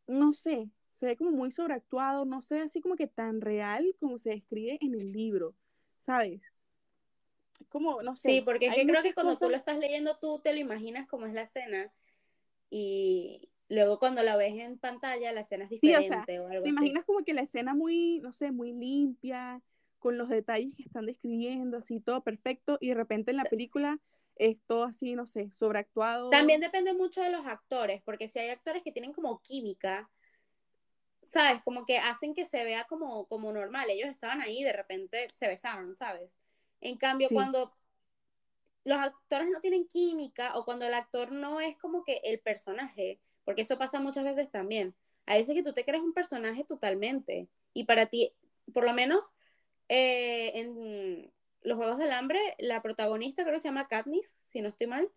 no 0.06 0.32
sé, 0.32 0.70
se 0.98 1.06
ve 1.06 1.16
como 1.16 1.30
muy 1.30 1.52
sobreactuado, 1.52 2.24
no 2.24 2.42
sé, 2.42 2.60
así 2.60 2.80
como 2.80 2.96
que 2.96 3.06
tan 3.06 3.40
real 3.40 3.94
como 4.00 4.18
se 4.18 4.30
describe 4.30 4.78
en 4.80 4.94
el 4.94 5.12
libro, 5.12 5.54
¿sabes? 5.96 6.40
Como, 7.68 8.02
no 8.02 8.16
sé. 8.16 8.30
Sí, 8.30 8.40
porque 8.44 8.66
es 8.66 8.74
que 8.74 8.86
creo 8.86 9.02
que 9.02 9.14
cuando 9.14 9.34
tú 9.34 9.38
cosas- 9.44 9.50
lo 9.50 9.56
estás 9.56 9.78
leyendo, 9.78 10.16
tú 10.18 10.40
te 10.40 10.52
lo 10.52 10.58
imaginas 10.58 11.06
como 11.08 11.26
es 11.26 11.34
la 11.34 11.42
escena 11.42 11.92
y 12.70 13.48
luego 13.68 13.98
cuando 13.98 14.22
la 14.24 14.36
ves 14.36 14.54
en 14.54 14.78
pantalla, 14.78 15.32
la 15.32 15.42
escena 15.42 15.64
es 15.64 15.70
Sí, 15.70 15.94
o 15.94 16.02
sea, 16.02 16.24
diferente 16.24 16.40
o, 16.40 16.48
algo 16.48 16.64
¿Te 16.64 16.68
así. 16.68 16.70
imaginas 16.70 17.04
como 17.04 17.20
que 17.24 17.34
la 17.34 17.42
escena 17.42 17.74
muy, 17.74 18.20
no 18.20 18.32
sé, 18.32 18.50
muy 18.50 18.72
limpia, 18.72 19.62
con 20.00 20.18
los 20.18 20.28
detalles 20.28 20.74
que 20.76 20.82
están 20.82 21.06
describiendo, 21.06 21.78
así 21.78 22.00
todo 22.00 22.22
perfecto, 22.22 22.78
y 22.80 22.88
de 22.88 22.94
repente 22.94 23.30
en 23.30 23.36
la 23.36 23.44
película 23.44 24.00
es 24.36 24.56
todo 24.66 24.84
así, 24.84 25.14
no 25.14 25.26
sé, 25.26 25.50
sobreactuado? 25.52 26.30
También 26.30 26.60
depende 26.60 26.92
mucho 26.94 27.20
de 27.22 27.30
los 27.30 27.46
actores, 27.46 28.02
porque 28.04 28.28
si 28.28 28.38
hay 28.38 28.50
actores 28.50 28.82
que 28.82 28.92
tienen 28.92 29.12
como 29.12 29.40
química, 29.40 30.10
¿sabes? 31.28 31.62
Como 31.64 31.86
que 31.86 31.98
hacen 31.98 32.34
que 32.34 32.46
se 32.46 32.64
vea 32.64 32.86
como, 32.86 33.26
como 33.28 33.52
normal. 33.52 33.90
Ellos 33.90 34.10
estaban 34.10 34.42
ahí 34.42 34.60
y 34.60 34.64
de 34.64 34.74
repente 34.74 35.28
se 35.34 35.48
besaron, 35.48 35.96
¿sabes? 35.96 36.30
En 36.82 36.98
cambio, 36.98 37.28
Sí. 37.28 37.34
cuando 37.34 37.74
los 38.84 38.98
actores 38.98 39.48
no 39.50 39.60
tienen 39.60 39.86
química 39.88 40.56
o 40.58 40.64
cuando 40.64 40.86
el 40.86 40.94
actor 40.94 41.32
no 41.32 41.60
es 41.60 41.76
como 41.78 42.04
que 42.04 42.20
el 42.24 42.40
personaje, 42.40 43.20
porque 43.44 43.62
eso 43.62 43.78
pasa 43.78 44.00
muchas 44.00 44.24
veces 44.24 44.50
también. 44.50 44.94
Hay 45.26 45.40
veces 45.42 45.54
que 45.56 45.62
tú 45.62 45.74
te 45.74 45.84
crees 45.84 46.02
un 46.02 46.14
personaje 46.14 46.64
totalmente 46.64 47.48
y 47.74 47.84
para 47.84 48.06
ti, 48.06 48.32
por 48.72 48.84
lo 48.84 48.94
menos 48.94 49.32
eh, 49.88 50.52
en 50.54 51.32
los 51.62 51.76
Juegos 51.78 51.98
del 51.98 52.12
Hambre, 52.12 52.40
la 52.58 52.82
protagonista 52.82 53.42
creo 53.44 53.54
que 53.54 53.60
se 53.60 53.68
llama 53.68 53.88
Katniss, 53.88 54.28
si 54.50 54.62
no 54.62 54.68
estoy 54.70 54.86
mal, 54.88 55.10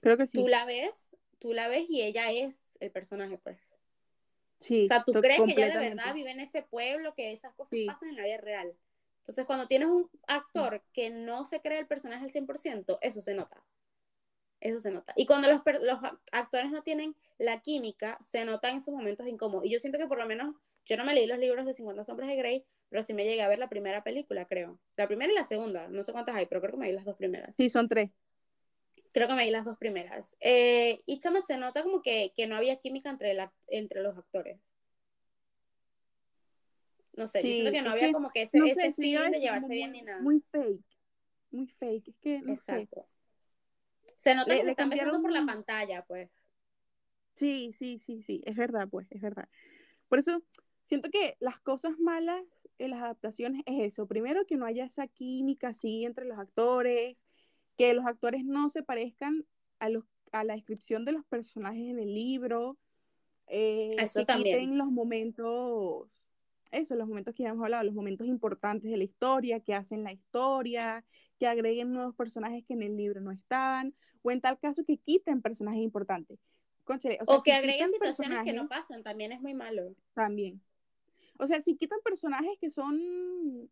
Creo 0.00 0.16
que 0.16 0.26
sí. 0.26 0.38
tú 0.38 0.48
la 0.48 0.64
ves, 0.66 1.16
tú 1.38 1.52
la 1.54 1.68
ves 1.68 1.86
y 1.88 2.02
ella 2.02 2.30
es 2.32 2.56
el 2.80 2.90
personaje, 2.90 3.38
pues. 3.38 3.58
Sí 4.64 4.84
O 4.84 4.86
sea, 4.86 5.04
tú 5.04 5.12
crees 5.14 5.42
que 5.44 5.52
ella 5.52 5.68
de 5.78 5.88
verdad 5.90 6.14
vive 6.14 6.30
en 6.30 6.40
ese 6.40 6.62
pueblo, 6.62 7.14
que 7.14 7.32
esas 7.32 7.54
cosas 7.54 7.70
Sí. 7.70 7.86
pasan 7.86 8.10
en 8.10 8.16
la 8.16 8.24
vida 8.24 8.38
real. 8.38 8.74
Entonces, 9.18 9.46
cuando 9.46 9.66
tienes 9.68 9.88
un 9.88 10.10
actor 10.26 10.82
que 10.92 11.10
no 11.10 11.44
se 11.46 11.60
cree 11.60 11.78
el 11.78 11.86
personaje 11.86 12.24
al 12.24 12.30
100%, 12.30 12.98
eso 13.00 13.20
se 13.20 13.34
nota. 13.34 13.62
Eso 14.60 14.80
se 14.80 14.90
nota. 14.90 15.12
Y 15.16 15.26
cuando 15.26 15.48
los, 15.48 15.60
los 15.82 15.98
actores 16.32 16.70
no 16.70 16.82
tienen 16.82 17.14
la 17.38 17.60
química, 17.60 18.18
se 18.22 18.44
nota 18.44 18.68
en 18.70 18.76
esos 18.76 18.94
momentos 18.94 19.26
incómodos. 19.28 19.66
Y 19.66 19.70
yo 19.70 19.78
siento 19.78 19.98
que 19.98 20.06
por 20.06 20.18
lo 20.18 20.26
menos, 20.26 20.54
yo 20.86 20.96
no 20.96 21.04
me 21.04 21.14
leí 21.14 21.26
los 21.26 21.38
libros 21.38 21.66
de 21.66 21.74
50 21.74 22.04
sombras 22.04 22.28
de 22.30 22.36
Grey, 22.36 22.64
pero 22.88 23.02
sí 23.02 23.12
me 23.12 23.24
llegué 23.24 23.42
a 23.42 23.48
ver 23.48 23.58
la 23.58 23.68
primera 23.68 24.02
película, 24.02 24.46
creo. 24.46 24.78
La 24.96 25.06
primera 25.06 25.30
y 25.32 25.34
la 25.34 25.44
segunda. 25.44 25.88
No 25.88 26.02
sé 26.02 26.12
cuántas 26.12 26.34
hay, 26.36 26.46
pero 26.46 26.60
creo 26.60 26.72
que 26.72 26.78
me 26.78 26.86
vi 26.88 26.92
las 26.94 27.04
dos 27.04 27.16
primeras. 27.16 27.54
Sí, 27.56 27.68
son 27.68 27.88
tres. 27.88 28.10
Creo 29.14 29.28
que 29.28 29.34
me 29.34 29.44
vi 29.44 29.52
las 29.52 29.64
dos 29.64 29.78
primeras. 29.78 30.36
Eh, 30.40 31.00
y 31.06 31.20
chama, 31.20 31.40
se 31.40 31.56
nota 31.56 31.84
como 31.84 32.02
que, 32.02 32.32
que 32.36 32.48
no 32.48 32.56
había 32.56 32.80
química 32.80 33.10
entre, 33.10 33.32
la, 33.32 33.52
entre 33.68 34.02
los 34.02 34.18
actores. 34.18 34.58
No 37.16 37.28
sé, 37.28 37.42
Sí, 37.42 37.52
siento 37.52 37.70
que 37.70 37.82
no 37.82 37.90
había 37.90 38.08
que, 38.08 38.12
como 38.12 38.30
que 38.30 38.42
ese, 38.42 38.58
no 38.58 38.66
ese 38.66 38.90
sé, 38.90 38.92
feeling 38.92 39.30
de 39.30 39.38
llevarse 39.38 39.68
bien 39.72 39.92
ni 39.92 40.02
nada. 40.02 40.20
muy 40.20 40.40
fake, 40.50 40.84
muy 41.52 41.68
fake, 41.68 42.08
es 42.08 42.16
que 42.16 42.42
no 42.42 42.56
sé. 42.56 42.80
Exacto. 42.80 43.06
Se 44.18 44.34
nota 44.34 44.56
que 44.56 44.62
se 44.62 44.70
están 44.70 44.90
cambiando 44.90 45.22
por 45.22 45.30
la 45.30 45.46
pantalla, 45.46 46.04
pues. 46.08 46.28
Sí, 47.36 47.72
sí, 47.72 48.00
sí, 48.00 48.20
sí, 48.22 48.42
es 48.44 48.56
verdad, 48.56 48.88
pues, 48.90 49.06
es 49.12 49.20
verdad. 49.20 49.48
Por 50.08 50.18
eso 50.18 50.42
siento 50.86 51.08
que 51.10 51.36
las 51.38 51.60
cosas 51.60 51.98
malas 52.00 52.42
en 52.78 52.90
las 52.90 53.02
adaptaciones 53.02 53.62
es 53.66 53.92
eso. 53.92 54.08
Primero, 54.08 54.44
que 54.44 54.56
no 54.56 54.66
haya 54.66 54.84
esa 54.84 55.06
química 55.06 55.68
así 55.68 56.04
entre 56.04 56.24
los 56.24 56.38
actores, 56.38 57.23
que 57.76 57.94
los 57.94 58.06
actores 58.06 58.44
no 58.44 58.70
se 58.70 58.82
parezcan 58.82 59.44
a, 59.78 59.88
los, 59.88 60.04
a 60.32 60.44
la 60.44 60.54
descripción 60.54 61.04
de 61.04 61.12
los 61.12 61.24
personajes 61.26 61.82
en 61.82 61.98
el 61.98 62.14
libro, 62.14 62.78
eh, 63.46 63.94
eso 63.98 64.20
que 64.20 64.26
también. 64.26 64.58
quiten 64.60 64.78
los 64.78 64.88
momentos, 64.88 66.08
eso, 66.70 66.94
los 66.96 67.08
momentos 67.08 67.34
que 67.34 67.42
ya 67.42 67.50
hemos 67.50 67.64
hablado, 67.64 67.84
los 67.84 67.94
momentos 67.94 68.26
importantes 68.26 68.90
de 68.90 68.96
la 68.96 69.04
historia, 69.04 69.60
que 69.60 69.74
hacen 69.74 70.04
la 70.04 70.12
historia, 70.12 71.04
que 71.38 71.46
agreguen 71.46 71.92
nuevos 71.92 72.14
personajes 72.14 72.64
que 72.66 72.74
en 72.74 72.82
el 72.82 72.96
libro 72.96 73.20
no 73.20 73.30
estaban, 73.30 73.94
o 74.22 74.30
en 74.30 74.40
tal 74.40 74.58
caso 74.58 74.84
que 74.84 74.96
quiten 74.96 75.42
personajes 75.42 75.82
importantes 75.82 76.38
o, 77.26 77.42
que 77.42 77.52
agreguen 77.52 77.90
situaciones 77.90 78.42
que 78.44 78.52
no 78.52 78.66
pasan, 78.66 79.02
también 79.02 79.32
es 79.32 79.40
muy 79.40 79.54
malo. 79.54 79.94
También. 80.12 80.60
O 81.38 81.46
sea, 81.46 81.60
si 81.60 81.76
quitan 81.76 81.98
personajes 82.04 82.58
que 82.60 82.70
son 82.70 83.70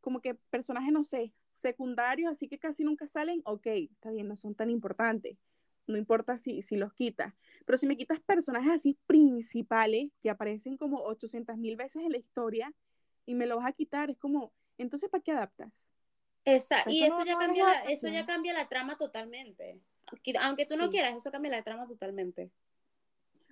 como 0.00 0.20
que 0.20 0.34
personajes, 0.34 0.92
no 0.92 1.02
sé, 1.02 1.32
secundarios, 1.54 2.30
así 2.30 2.48
que 2.48 2.58
casi 2.58 2.84
nunca 2.84 3.06
salen, 3.06 3.42
ok, 3.44 3.66
está 3.66 4.10
bien, 4.10 4.28
no 4.28 4.36
son 4.36 4.54
tan 4.54 4.70
importantes. 4.70 5.36
No 5.86 5.98
importa 5.98 6.38
si, 6.38 6.62
si 6.62 6.76
los 6.76 6.94
quitas. 6.94 7.34
Pero 7.66 7.78
si 7.78 7.86
me 7.86 7.96
quitas 7.96 8.20
personajes 8.20 8.72
así 8.72 8.98
principales 9.06 10.10
que 10.22 10.30
aparecen 10.30 10.76
como 10.76 11.02
800 11.02 11.56
mil 11.58 11.76
veces 11.76 12.02
en 12.02 12.12
la 12.12 12.18
historia 12.18 12.72
y 13.26 13.34
me 13.34 13.46
lo 13.46 13.56
vas 13.56 13.66
a 13.66 13.72
quitar, 13.72 14.10
es 14.10 14.18
como, 14.18 14.52
entonces, 14.78 15.10
¿para 15.10 15.22
qué 15.22 15.32
adaptas? 15.32 15.70
Exacto. 16.44 16.90
Y 16.90 17.02
eso, 17.02 17.24
ya, 17.24 17.36
cambia 17.36 17.64
la, 17.64 17.82
eso 17.84 18.08
ya 18.08 18.26
cambia 18.26 18.52
la 18.52 18.68
trama 18.68 18.96
totalmente. 18.96 19.80
Aunque 20.40 20.66
tú 20.66 20.76
no 20.76 20.90
quieras, 20.90 21.14
eso 21.16 21.30
cambia 21.30 21.50
la 21.50 21.62
trama 21.62 21.86
totalmente. 21.86 22.50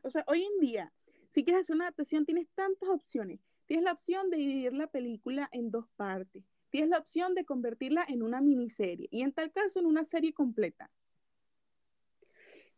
O 0.02 0.10
sea, 0.10 0.24
hoy 0.26 0.44
en 0.44 0.60
día, 0.60 0.92
si 1.30 1.44
quieres 1.44 1.62
hacer 1.62 1.76
una 1.76 1.86
adaptación, 1.86 2.26
tienes 2.26 2.48
tantas 2.54 2.88
opciones. 2.88 3.40
Tienes 3.66 3.84
la 3.84 3.92
opción 3.92 4.28
de 4.30 4.36
dividir 4.36 4.72
la 4.72 4.86
película 4.86 5.48
en 5.52 5.70
dos 5.70 5.86
partes. 5.96 6.42
Tienes 6.72 6.88
la 6.88 6.98
opción 6.98 7.34
de 7.34 7.44
convertirla 7.44 8.02
en 8.08 8.22
una 8.22 8.40
miniserie 8.40 9.06
y 9.10 9.20
en 9.20 9.32
tal 9.34 9.52
caso 9.52 9.78
en 9.78 9.84
una 9.84 10.04
serie 10.04 10.32
completa. 10.32 10.90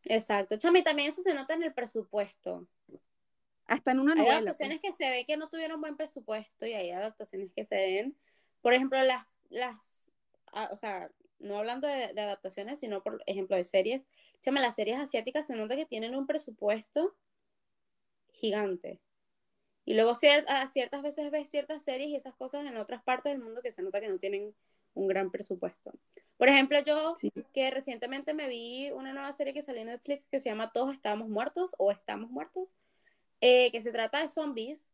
Exacto. 0.06 0.58
Chami, 0.58 0.82
también 0.82 1.12
eso 1.12 1.22
se 1.22 1.32
nota 1.32 1.54
en 1.54 1.62
el 1.62 1.72
presupuesto. 1.72 2.66
Hasta 3.66 3.92
en 3.92 4.00
una 4.00 4.16
novela. 4.16 4.32
Hay 4.32 4.42
adaptaciones 4.42 4.80
pues. 4.80 4.96
que 4.96 5.04
se 5.04 5.08
ve 5.08 5.24
que 5.24 5.36
no 5.36 5.48
tuvieron 5.48 5.80
buen 5.80 5.96
presupuesto 5.96 6.66
y 6.66 6.72
hay 6.72 6.90
adaptaciones 6.90 7.52
que 7.52 7.64
se 7.64 7.76
ven. 7.76 8.16
Por 8.62 8.74
ejemplo, 8.74 9.00
las, 9.04 9.24
las 9.48 10.10
ah, 10.52 10.70
o 10.72 10.76
sea, 10.76 11.08
no 11.38 11.58
hablando 11.58 11.86
de, 11.86 12.20
adaptaciones, 12.20 12.80
sino 12.80 13.00
por 13.00 13.22
ejemplo 13.26 13.56
de 13.56 13.62
series, 13.62 14.06
chama, 14.42 14.60
las 14.60 14.74
series 14.74 14.98
asiáticas 14.98 15.46
se 15.46 15.54
nota 15.54 15.76
que 15.76 15.86
tienen 15.86 16.16
un 16.16 16.26
presupuesto 16.26 17.14
gigante. 18.32 18.98
Y 19.84 19.94
luego 19.94 20.12
a 20.12 20.68
ciertas 20.68 21.02
veces 21.02 21.30
ves 21.30 21.50
ciertas 21.50 21.82
series 21.82 22.08
y 22.10 22.16
esas 22.16 22.34
cosas 22.34 22.66
en 22.66 22.76
otras 22.76 23.02
partes 23.02 23.32
del 23.32 23.42
mundo 23.42 23.60
que 23.62 23.72
se 23.72 23.82
nota 23.82 24.00
que 24.00 24.08
no 24.08 24.18
tienen 24.18 24.54
un 24.94 25.08
gran 25.08 25.30
presupuesto. 25.30 25.92
Por 26.36 26.48
ejemplo, 26.48 26.78
yo 26.80 27.14
que 27.52 27.70
recientemente 27.70 28.34
me 28.34 28.48
vi 28.48 28.90
una 28.90 29.12
nueva 29.12 29.32
serie 29.32 29.52
que 29.52 29.62
salió 29.62 29.82
en 29.82 29.88
Netflix 29.88 30.24
que 30.30 30.40
se 30.40 30.48
llama 30.48 30.72
Todos 30.72 30.94
estamos 30.94 31.28
muertos 31.28 31.74
o 31.78 31.90
Estamos 31.90 32.30
muertos, 32.30 32.74
eh, 33.40 33.70
que 33.72 33.82
se 33.82 33.92
trata 33.92 34.20
de 34.20 34.28
zombies. 34.28 34.90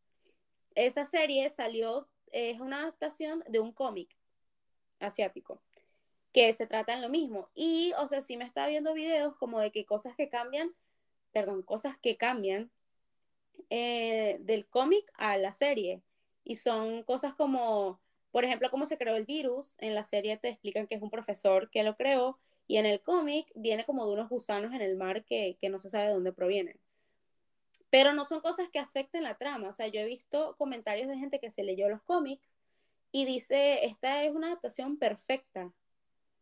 Esa 0.75 1.05
serie 1.05 1.49
salió, 1.51 2.09
es 2.33 2.61
una 2.61 2.81
adaptación 2.81 3.45
de 3.49 3.61
un 3.61 3.73
cómic 3.73 4.17
asiático 4.99 5.63
que 6.33 6.53
se 6.53 6.67
trata 6.67 6.93
en 6.93 7.03
lo 7.03 7.09
mismo. 7.09 7.49
Y, 7.55 7.93
o 7.99 8.09
sea, 8.09 8.21
sí 8.21 8.37
me 8.37 8.45
está 8.45 8.67
viendo 8.67 8.93
videos 8.93 9.37
como 9.37 9.61
de 9.61 9.73
que 9.73 9.85
cosas 9.85 10.15
que 10.15 10.29
cambian, 10.29 10.75
perdón, 11.33 11.63
cosas 11.63 11.97
que 11.99 12.17
cambian 12.17 12.71
eh, 13.71 14.39
del 14.41 14.67
cómic 14.67 15.11
a 15.17 15.37
la 15.39 15.53
serie. 15.53 16.03
Y 16.45 16.57
son 16.57 17.03
cosas 17.05 17.35
como, 17.35 18.01
por 18.31 18.45
ejemplo, 18.45 18.71
cómo 18.71 18.87
se 18.87 18.99
creó 18.99 19.17
el 19.17 19.27
virus. 19.27 19.77
En 19.79 19.95
la 19.95 20.05
serie 20.05 20.37
te 20.39 20.49
explican 20.49 20.87
que 20.87 20.97
es 20.97 21.03
un 21.03 21.11
profesor 21.11 21.71
que 21.71 21.83
lo 21.83 21.97
creó. 21.97 22.39
Y 22.67 22.77
en 22.77 22.87
el 22.87 23.03
cómic 23.03 23.51
viene 23.55 23.85
como 23.85 24.07
de 24.07 24.13
unos 24.13 24.29
gusanos 24.29 24.73
en 24.73 24.81
el 24.81 24.97
mar 24.97 25.25
que, 25.25 25.57
que 25.61 25.69
no 25.69 25.79
se 25.79 25.91
sabe 25.91 26.07
de 26.07 26.15
dónde 26.15 26.33
provienen. 26.33 26.79
Pero 27.91 28.13
no 28.15 28.25
son 28.25 28.41
cosas 28.41 28.69
que 28.71 28.79
afecten 28.79 29.25
la 29.25 29.37
trama. 29.37 29.69
O 29.69 29.73
sea, 29.73 29.89
yo 29.89 30.01
he 30.01 30.05
visto 30.05 30.57
comentarios 30.57 31.09
de 31.09 31.19
gente 31.19 31.41
que 31.41 31.51
se 31.51 31.65
leyó 31.65 31.89
los 31.89 32.03
cómics 32.03 32.49
y 33.13 33.25
dice, 33.25 33.85
esta 33.87 34.25
es 34.25 34.33
una 34.33 34.49
adaptación 34.49 34.99
perfecta 34.99 35.73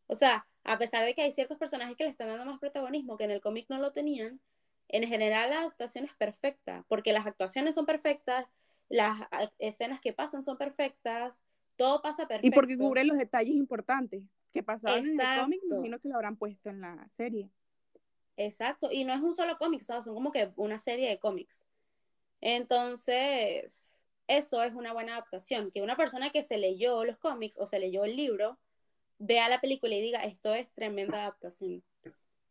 o 0.08 0.14
sea, 0.14 0.46
a 0.64 0.78
pesar 0.78 1.04
de 1.04 1.14
que 1.14 1.22
hay 1.22 1.32
ciertos 1.32 1.58
personajes 1.58 1.96
que 1.96 2.04
le 2.04 2.10
están 2.10 2.28
dando 2.28 2.44
más 2.46 2.58
protagonismo 2.58 3.16
que 3.16 3.24
en 3.24 3.30
el 3.30 3.40
cómic 3.40 3.66
no 3.68 3.78
lo 3.78 3.92
tenían, 3.92 4.40
en 4.88 5.06
general 5.08 5.50
la 5.50 5.60
adaptación 5.60 6.04
es 6.04 6.14
perfecta, 6.14 6.84
porque 6.88 7.12
las 7.12 7.26
actuaciones 7.26 7.74
son 7.74 7.86
perfectas, 7.86 8.46
las 8.88 9.20
escenas 9.58 10.00
que 10.00 10.12
pasan 10.12 10.42
son 10.42 10.56
perfectas, 10.56 11.42
todo 11.76 12.00
pasa 12.02 12.26
perfecto. 12.26 12.46
Y 12.46 12.50
porque 12.50 12.76
cubren 12.76 13.08
los 13.08 13.18
detalles 13.18 13.54
importantes 13.54 14.22
que 14.52 14.62
pasaban 14.62 15.06
en 15.06 15.20
el 15.20 15.40
cómic, 15.40 15.60
imagino 15.64 15.98
que 15.98 16.08
lo 16.08 16.14
habrán 16.14 16.36
puesto 16.36 16.70
en 16.70 16.80
la 16.80 17.06
serie. 17.10 17.50
Exacto, 18.36 18.90
y 18.90 19.04
no 19.04 19.12
es 19.12 19.20
un 19.20 19.34
solo 19.34 19.58
cómic, 19.58 19.82
son 19.82 20.02
como 20.02 20.32
que 20.32 20.52
una 20.56 20.78
serie 20.78 21.08
de 21.08 21.18
cómics. 21.18 21.66
Entonces, 22.40 24.06
eso 24.28 24.62
es 24.62 24.74
una 24.74 24.92
buena 24.92 25.14
adaptación, 25.14 25.70
que 25.70 25.82
una 25.82 25.96
persona 25.96 26.30
que 26.30 26.42
se 26.42 26.56
leyó 26.56 27.04
los 27.04 27.18
cómics 27.18 27.58
o 27.58 27.66
se 27.66 27.78
leyó 27.78 28.04
el 28.04 28.16
libro 28.16 28.58
vea 29.18 29.48
la 29.48 29.60
película 29.60 29.94
y 29.94 30.00
diga, 30.00 30.22
esto 30.24 30.54
es 30.54 30.72
tremenda 30.74 31.22
adaptación. 31.22 31.82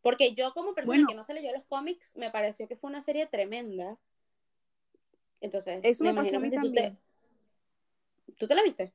Porque 0.01 0.33
yo 0.33 0.53
como 0.53 0.73
persona 0.73 1.05
que 1.07 1.15
no 1.15 1.23
se 1.23 1.33
leyó 1.33 1.51
los 1.51 1.65
cómics, 1.65 2.15
me 2.15 2.31
pareció 2.31 2.67
que 2.67 2.75
fue 2.75 2.89
una 2.89 3.01
serie 3.01 3.25
tremenda. 3.27 3.97
Entonces, 5.41 5.79
eso 5.83 6.03
me, 6.03 6.11
imagino 6.11 6.41
que 6.41 6.57
tú 6.59 6.73
te... 6.73 6.95
¿Tú 8.37 8.47
te 8.47 8.55
la 8.55 8.63
viste? 8.63 8.93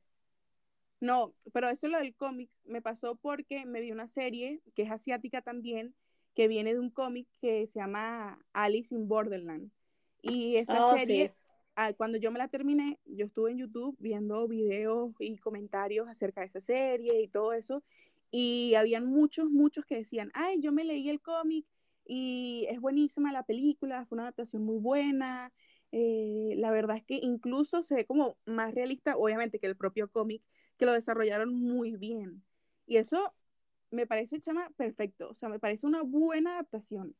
No, 1.00 1.34
pero 1.52 1.68
eso 1.68 1.88
lo 1.88 1.98
del 1.98 2.14
cómics 2.14 2.52
me 2.64 2.80
pasó 2.80 3.16
porque 3.16 3.66
me 3.66 3.80
vi 3.80 3.90
una 3.90 4.06
serie 4.06 4.60
que 4.74 4.82
es 4.82 4.90
asiática 4.90 5.42
también, 5.42 5.94
que 6.34 6.46
viene 6.46 6.74
de 6.74 6.80
un 6.80 6.90
cómic 6.90 7.26
que 7.40 7.66
se 7.66 7.80
llama 7.80 8.38
Alice 8.52 8.94
in 8.94 9.08
Borderland. 9.08 9.70
Y 10.22 10.56
esa 10.56 10.86
oh, 10.86 10.96
serie 10.96 11.34
Ah, 11.74 11.94
cuando 11.94 12.18
yo 12.18 12.30
me 12.30 12.38
la 12.38 12.48
terminé, 12.48 12.98
yo 13.06 13.24
estuve 13.24 13.52
en 13.52 13.58
YouTube 13.58 13.96
viendo 13.98 14.46
videos 14.46 15.14
y 15.18 15.38
comentarios 15.38 16.06
acerca 16.06 16.42
de 16.42 16.48
esa 16.48 16.60
serie 16.60 17.22
y 17.22 17.28
todo 17.28 17.54
eso, 17.54 17.82
y 18.32 18.74
habían 18.74 19.06
muchos, 19.06 19.48
muchos 19.48 19.86
que 19.86 19.96
decían, 19.96 20.32
ay, 20.34 20.58
yo 20.60 20.72
me 20.72 20.82
leí 20.82 21.08
el 21.08 21.20
cómic 21.20 21.64
y 22.04 22.66
es 22.68 22.80
buenísima 22.80 23.30
la 23.30 23.44
película, 23.44 24.04
fue 24.06 24.16
una 24.16 24.24
adaptación 24.24 24.64
muy 24.64 24.78
buena, 24.78 25.52
eh, 25.92 26.54
la 26.56 26.70
verdad 26.70 26.96
es 26.96 27.04
que 27.04 27.14
incluso 27.14 27.82
se 27.82 27.94
ve 27.94 28.06
como 28.06 28.36
más 28.46 28.74
realista, 28.74 29.16
obviamente, 29.16 29.60
que 29.60 29.66
el 29.66 29.76
propio 29.76 30.10
cómic, 30.10 30.42
que 30.78 30.86
lo 30.86 30.92
desarrollaron 30.94 31.54
muy 31.54 31.96
bien. 31.96 32.42
Y 32.86 32.96
eso 32.96 33.32
me 33.90 34.06
parece, 34.06 34.40
chama, 34.40 34.70
perfecto, 34.76 35.28
o 35.28 35.34
sea, 35.34 35.48
me 35.48 35.60
parece 35.60 35.86
una 35.86 36.02
buena 36.02 36.54
adaptación. 36.54 37.14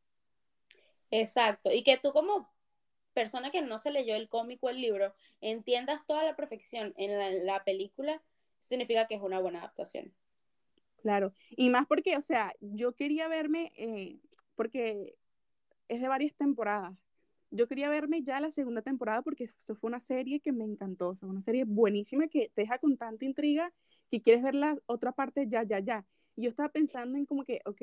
Exacto, 1.10 1.70
y 1.70 1.84
que 1.84 1.98
tú 1.98 2.12
como 2.12 2.50
persona 3.12 3.50
que 3.50 3.60
no 3.60 3.78
se 3.78 3.90
leyó 3.90 4.16
el 4.16 4.30
cómic 4.30 4.58
o 4.62 4.70
el 4.70 4.80
libro 4.80 5.14
entiendas 5.42 6.06
toda 6.06 6.24
la 6.24 6.34
perfección 6.34 6.94
en 6.96 7.44
la, 7.44 7.62
película, 7.64 8.22
significa 8.58 9.06
que 9.06 9.16
es 9.16 9.20
una 9.20 9.38
buena 9.38 9.58
adaptación. 9.58 10.14
Claro, 11.02 11.32
y 11.50 11.68
más 11.70 11.86
porque, 11.88 12.16
o 12.16 12.22
sea, 12.22 12.52
yo 12.60 12.94
quería 12.94 13.26
verme, 13.28 13.72
eh, 13.76 14.20
porque 14.54 15.16
es 15.88 16.00
de 16.02 16.08
varias 16.08 16.36
temporadas, 16.36 16.94
yo 17.50 17.68
quería 17.68 17.90
verme 17.90 18.22
ya 18.22 18.40
la 18.40 18.50
segunda 18.52 18.82
temporada 18.82 19.22
porque 19.22 19.44
eso 19.44 19.76
fue 19.76 19.88
una 19.88 20.00
serie 20.00 20.40
que 20.40 20.52
me 20.52 20.64
encantó, 20.64 21.16
fue 21.16 21.28
una 21.28 21.42
serie 21.42 21.64
buenísima 21.64 22.28
que 22.28 22.50
te 22.54 22.62
deja 22.62 22.78
con 22.78 22.96
tanta 22.98 23.24
intriga 23.26 23.72
que 24.10 24.22
quieres 24.22 24.42
ver 24.44 24.54
la 24.56 24.78
otra 24.86 25.12
parte 25.12 25.46
ya, 25.48 25.64
ya, 25.64 25.80
ya. 25.80 26.06
Y 26.36 26.44
yo 26.44 26.50
estaba 26.50 26.70
pensando 26.70 27.18
en 27.18 27.26
como 27.26 27.44
que, 27.44 27.60
ok, 27.66 27.82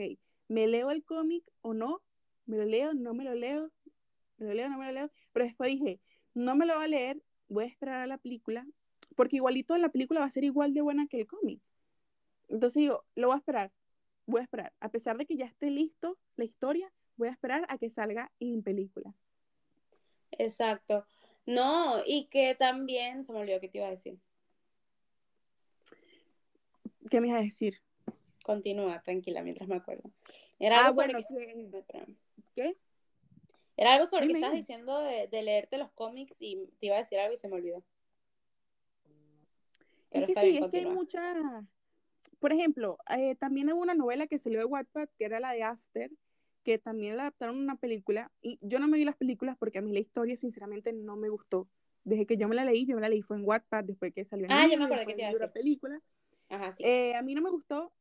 ¿me 0.49 0.67
leo 0.67 0.91
el 0.91 1.03
cómic 1.05 1.43
o 1.61 1.73
no? 1.73 2.03
¿Me 2.45 2.57
lo 2.57 2.65
leo? 2.65 2.93
¿No 2.95 3.13
me 3.15 3.23
lo 3.25 3.35
leo? 3.35 3.71
¿Me 4.38 4.47
lo 4.47 4.53
leo? 4.53 4.69
¿No 4.69 4.77
me 4.79 4.88
lo 4.88 4.91
leo? 4.93 5.11
Pero 5.33 5.45
después 5.45 5.69
dije, 5.71 6.01
no 6.33 6.55
me 6.55 6.65
lo 6.65 6.75
voy 6.75 6.85
a 6.85 6.88
leer, 6.88 7.23
voy 7.49 7.65
a 7.65 7.67
esperar 7.67 8.01
a 8.01 8.07
la 8.07 8.17
película, 8.17 8.67
porque 9.15 9.38
igualito 9.38 9.77
la 9.77 9.89
película 9.89 10.21
va 10.21 10.27
a 10.27 10.31
ser 10.31 10.43
igual 10.45 10.73
de 10.73 10.81
buena 10.81 11.07
que 11.07 11.21
el 11.21 11.27
cómic. 11.27 11.61
Entonces 12.50 12.82
digo, 12.82 13.06
lo 13.15 13.27
voy 13.27 13.36
a 13.36 13.39
esperar, 13.39 13.72
voy 14.25 14.41
a 14.41 14.44
esperar. 14.44 14.74
A 14.79 14.89
pesar 14.89 15.18
de 15.18 15.25
que 15.25 15.38
ya 15.38 15.46
esté 15.46 15.70
listo 15.70 16.18
la 16.36 16.46
historia, 16.46 16.91
voy 17.15 17.27
a 17.27 17.32
esperar 17.32 17.65
a 17.70 17.77
que 17.77 17.89
salga 17.89 18.32
en 18.39 18.63
película. 18.63 19.13
Exacto. 20.32 21.06
No, 21.46 22.03
y 22.06 22.25
que 22.25 22.56
también, 22.56 23.24
se 23.24 23.34
me 23.34 23.39
olvidó 23.39 23.60
que 23.60 23.70
te 23.70 23.77
iba 23.77 23.88
a 23.88 23.91
decir. 23.91 24.20
¿Qué 27.10 27.22
me 27.22 27.29
iba 27.29 27.39
a 27.39 27.44
decir? 27.44 27.82
Continúa, 28.44 29.01
tranquila, 29.01 29.41
mientras 29.41 29.68
me 29.68 29.75
acuerdo. 29.75 30.12
Era 30.60 30.88
ah, 30.88 30.91
bueno, 30.91 31.20
¿Qué? 32.56 32.77
Era 33.77 33.94
algo 33.94 34.06
sobre 34.08 34.27
que 34.27 34.34
estás 34.34 34.53
diciendo 34.53 35.00
de, 35.00 35.41
leerte 35.41 35.77
los 35.77 35.91
cómics 35.91 36.36
y 36.41 36.68
te 36.79 36.88
iba 36.88 36.98
a 36.98 37.00
decir 37.00 37.20
algo 37.20 37.34
y 37.34 37.38
se 37.38 37.48
me 37.48 37.56
olvidó. 37.56 37.84
es 40.12 40.25
que 40.25 40.36
sí, 40.36 40.58
es 40.58 40.68
que 40.68 40.77
hay 40.79 40.86
mucha, 40.86 41.34
por 42.39 42.53
ejemplo, 42.53 42.98
eh, 43.10 43.36
también 43.36 43.72
hubo 43.72 43.81
una 43.81 43.93
novela 43.93 44.27
que 44.27 44.39
salió 44.39 44.60
de 44.60 44.65
Wattpad, 44.65 45.10
que 45.17 45.25
era 45.25 45.39
la 45.39 45.51
de 45.51 45.63
After, 45.63 46.12
que 46.63 46.77
también 46.77 47.17
la 47.17 47.24
adaptaron 47.24 47.58
a 47.58 47.60
una 47.60 47.75
película, 47.75 48.31
y 48.41 48.58
yo 48.62 48.79
no 48.79 48.88
me 48.88 48.98
vi 48.98 49.05
las 49.05 49.17
películas 49.17 49.58
porque 49.58 49.79
a 49.79 49.81
mí 49.81 49.91
la 49.91 50.00
historia 50.00 50.38
sinceramente 50.38 50.93
no 50.93 51.15
me 51.15 51.29
gustó. 51.29 51.67
Desde 52.03 52.25
que 52.25 52.38
yo 52.38 52.48
me 52.48 52.55
la 52.55 52.65
leí, 52.65 52.86
yo 52.86 52.96
me 52.96 53.01
la 53.01 53.10
leí 53.10 53.22
fue 53.22 53.38
en 53.38 53.46
Wattpad, 53.46 53.84
después 53.84 54.13
que 54.13 54.25
salió 54.25 54.46
en 54.46 54.51
ah, 54.51 54.67
yo 54.67 54.77
me 54.77 54.86
acuerdo 54.86 55.05
que 55.05 55.15
te 55.15 55.39
la 55.39 55.51
película. 55.51 56.01
Ajá, 56.50 56.72
sí. 56.72 56.84
Eh, 56.84 57.15
a 57.15 57.22
mí 57.22 57.36
no 57.36 57.41
me 57.41 57.50
gustó 57.50 57.91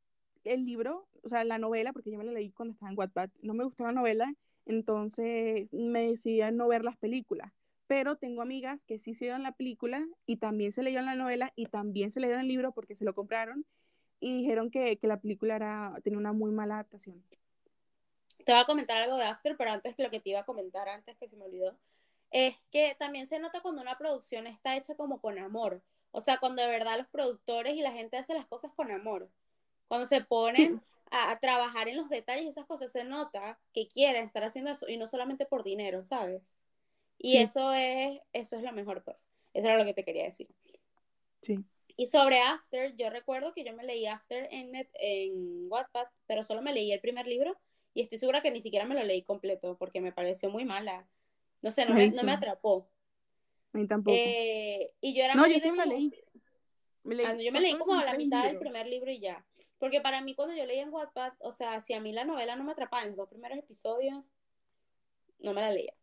el 0.44 0.64
libro, 0.64 1.06
o 1.22 1.28
sea, 1.28 1.44
la 1.44 1.58
novela, 1.58 1.92
porque 1.92 2.10
yo 2.10 2.18
me 2.18 2.24
la 2.24 2.32
leí 2.32 2.50
cuando 2.50 2.72
estaba 2.72 2.90
en 2.90 2.98
Wattpad, 2.98 3.30
no 3.42 3.54
me 3.54 3.64
gustó 3.64 3.84
la 3.84 3.92
novela, 3.92 4.32
entonces 4.66 5.68
me 5.72 6.10
decidí 6.10 6.40
a 6.42 6.50
no 6.50 6.68
ver 6.68 6.84
las 6.84 6.96
películas. 6.96 7.52
Pero 7.86 8.16
tengo 8.16 8.42
amigas 8.42 8.80
que 8.86 8.98
sí 8.98 9.12
hicieron 9.12 9.42
la 9.42 9.52
película 9.52 10.06
y 10.26 10.36
también 10.36 10.72
se 10.72 10.82
leyeron 10.82 11.06
la 11.06 11.14
novela 11.14 11.52
y 11.56 11.66
también 11.66 12.10
se 12.10 12.20
leyeron 12.20 12.42
el 12.42 12.48
libro 12.48 12.72
porque 12.72 12.94
se 12.94 13.04
lo 13.04 13.14
compraron 13.14 13.64
y 14.20 14.38
dijeron 14.38 14.70
que, 14.70 14.98
que 14.98 15.06
la 15.06 15.20
película 15.20 15.56
era, 15.56 15.94
tenía 16.02 16.18
una 16.18 16.32
muy 16.32 16.50
mala 16.50 16.74
adaptación. 16.74 17.22
Te 18.44 18.52
voy 18.52 18.62
a 18.62 18.66
comentar 18.66 18.96
algo 18.96 19.16
de 19.16 19.24
After, 19.24 19.56
pero 19.56 19.70
antes 19.70 19.94
que 19.94 20.02
lo 20.02 20.10
que 20.10 20.20
te 20.20 20.30
iba 20.30 20.40
a 20.40 20.44
comentar, 20.44 20.88
antes 20.88 21.16
que 21.16 21.28
se 21.28 21.36
me 21.36 21.44
olvidó, 21.44 21.76
es 22.30 22.56
que 22.70 22.96
también 22.98 23.26
se 23.26 23.38
nota 23.38 23.60
cuando 23.60 23.82
una 23.82 23.98
producción 23.98 24.46
está 24.46 24.76
hecha 24.76 24.94
como 24.94 25.20
con 25.20 25.38
amor. 25.38 25.82
O 26.10 26.20
sea, 26.20 26.38
cuando 26.38 26.62
de 26.62 26.68
verdad 26.68 26.98
los 26.98 27.08
productores 27.08 27.76
y 27.76 27.82
la 27.82 27.92
gente 27.92 28.16
hace 28.16 28.34
las 28.34 28.46
cosas 28.46 28.72
con 28.74 28.90
amor. 28.90 29.30
Cuando 29.86 30.06
se 30.06 30.22
ponen 30.22 30.82
a, 31.10 31.38
trabajar 31.38 31.88
en 31.88 31.96
los 31.96 32.08
detalles 32.08 32.46
esas 32.46 32.66
cosas, 32.66 32.92
se 32.92 33.04
nota 33.04 33.58
que 33.72 33.88
quieren 33.88 34.24
estar 34.24 34.44
haciendo 34.44 34.70
eso 34.70 34.88
y 34.88 34.96
no 34.96 35.06
solamente 35.06 35.46
por 35.46 35.62
dinero, 35.62 36.04
¿sabes? 36.04 36.58
Y 37.18 37.38
eso 37.38 37.72
es, 37.72 38.20
eso 38.32 38.56
es 38.56 38.62
lo 38.62 38.72
mejor, 38.72 39.02
pues. 39.02 39.28
Eso 39.52 39.66
era 39.66 39.78
lo 39.78 39.84
que 39.84 39.94
te 39.94 40.04
quería 40.04 40.24
decir. 40.24 40.48
Sí. 41.42 41.64
Y 42.00 42.06
sobre 42.06 42.40
After, 42.40 42.94
yo 42.94 43.10
recuerdo 43.10 43.52
que 43.52 43.64
yo 43.64 43.74
me 43.74 43.82
leí 43.82 44.06
After 44.06 44.46
en, 44.52 44.70
en 45.00 45.66
Wattpad, 45.68 46.06
pero 46.28 46.44
solo 46.44 46.62
me 46.62 46.72
leí 46.72 46.92
el 46.92 47.00
primer 47.00 47.26
libro 47.26 47.58
y 47.92 48.02
estoy 48.02 48.18
segura 48.18 48.40
que 48.40 48.52
ni 48.52 48.60
siquiera 48.60 48.86
me 48.86 48.94
lo 48.94 49.02
leí 49.02 49.22
completo 49.22 49.76
porque 49.76 50.00
me 50.00 50.12
pareció 50.12 50.48
muy 50.48 50.64
mala. 50.64 51.08
No 51.60 51.72
sé, 51.72 51.86
no, 51.86 51.94
me, 51.96 52.08
no 52.10 52.22
me, 52.22 52.30
atrapó. 52.30 52.88
A 53.72 53.78
mí 53.78 53.88
tampoco. 53.88 54.16
Eh, 54.16 54.92
y 55.00 55.12
yo 55.12 55.24
era 55.24 55.34
no, 55.34 55.42
muy 55.42 55.54
yo 55.54 55.58
sí 55.58 55.72
me 55.72 55.86
leí. 55.86 56.14
Me 57.02 57.16
leí. 57.16 57.26
Ah, 57.26 57.34
yo 57.34 57.50
me 57.50 57.60
leí 57.60 57.76
como 57.76 57.94
a 57.94 58.04
la 58.04 58.14
mitad 58.14 58.44
del 58.44 58.60
primer 58.60 58.86
libro 58.86 59.10
y 59.10 59.18
ya. 59.18 59.44
Porque 59.80 60.00
para 60.00 60.20
mí 60.20 60.36
cuando 60.36 60.54
yo 60.54 60.66
leía 60.66 60.82
en 60.82 60.92
Wattpad, 60.92 61.32
o 61.40 61.50
sea, 61.50 61.80
si 61.80 61.94
a 61.94 62.00
mí 62.00 62.12
la 62.12 62.22
novela 62.22 62.54
no 62.54 62.62
me 62.62 62.70
atrapaba 62.70 63.02
en 63.02 63.08
los 63.08 63.16
dos 63.16 63.28
primeros 63.28 63.58
episodios, 63.58 64.22
no 65.40 65.52
me 65.52 65.62
la 65.62 65.72
leía. 65.72 65.94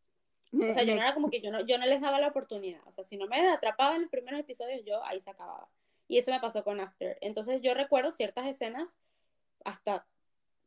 O 0.51 0.73
sea, 0.73 0.83
yo 0.83 0.93
no 0.93 1.01
era 1.01 1.13
como 1.13 1.29
que 1.29 1.39
yo 1.39 1.51
no, 1.51 1.65
yo 1.65 1.77
no 1.77 1.85
les 1.85 2.01
daba 2.01 2.19
la 2.19 2.27
oportunidad. 2.27 2.81
O 2.85 2.91
sea, 2.91 3.05
si 3.05 3.15
no 3.15 3.27
me 3.27 3.47
atrapaba 3.47 3.95
en 3.95 4.01
los 4.01 4.11
primeros 4.11 4.41
episodios, 4.41 4.83
yo 4.83 5.01
ahí 5.05 5.21
se 5.21 5.29
acababa. 5.29 5.69
Y 6.07 6.17
eso 6.17 6.31
me 6.31 6.39
pasó 6.39 6.63
con 6.63 6.79
After. 6.79 7.17
Entonces 7.21 7.61
yo 7.61 7.73
recuerdo 7.73 8.11
ciertas 8.11 8.47
escenas 8.47 8.97
hasta 9.63 10.05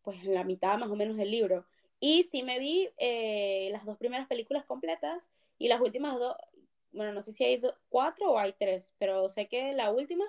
pues 0.02 0.24
en 0.24 0.34
la 0.34 0.44
mitad 0.44 0.78
más 0.78 0.90
o 0.90 0.96
menos 0.96 1.16
del 1.16 1.30
libro. 1.30 1.66
Y 2.00 2.24
sí 2.24 2.42
me 2.42 2.58
vi 2.58 2.88
eh, 2.98 3.68
las 3.72 3.84
dos 3.84 3.98
primeras 3.98 4.26
películas 4.26 4.64
completas 4.64 5.30
y 5.58 5.68
las 5.68 5.80
últimas 5.80 6.18
dos, 6.18 6.36
bueno, 6.92 7.12
no 7.12 7.22
sé 7.22 7.32
si 7.32 7.44
hay 7.44 7.60
cuatro 7.88 8.32
o 8.32 8.38
hay 8.38 8.52
tres, 8.52 8.92
pero 8.98 9.28
sé 9.28 9.48
que 9.48 9.72
la 9.72 9.90
última 9.90 10.24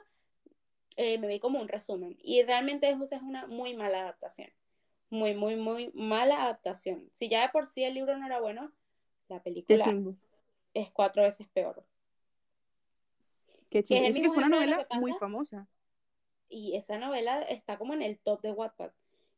eh, 0.97 1.17
me 1.17 1.27
vi 1.27 1.39
como 1.39 1.59
un 1.59 1.67
resumen. 1.67 2.17
Y 2.21 2.43
realmente 2.43 2.89
eso 2.89 3.03
es 3.03 3.21
una 3.21 3.47
muy 3.47 3.75
mala 3.75 4.01
adaptación. 4.01 4.49
Muy, 5.09 5.33
muy, 5.33 5.55
muy 5.55 5.91
mala 5.93 6.43
adaptación. 6.43 7.09
Si 7.13 7.29
ya 7.29 7.41
de 7.41 7.49
por 7.49 7.65
sí 7.65 7.83
el 7.83 7.93
libro 7.93 8.17
no 8.17 8.25
era 8.25 8.39
bueno, 8.39 8.71
la 9.27 9.41
película 9.41 9.95
es 10.73 10.91
cuatro 10.91 11.23
veces 11.23 11.47
peor. 11.47 11.85
Qué 13.69 13.83
chido. 13.83 14.03
Es, 14.03 14.15
que 14.15 14.27
fue 14.27 14.37
una 14.37 14.49
novela 14.49 14.87
muy 14.99 15.13
famosa. 15.13 15.67
Y 16.49 16.75
esa 16.75 16.97
novela 16.97 17.41
está 17.43 17.77
como 17.77 17.93
en 17.93 18.01
el 18.01 18.19
top 18.19 18.41
de 18.41 18.51
Wattpad. 18.51 18.91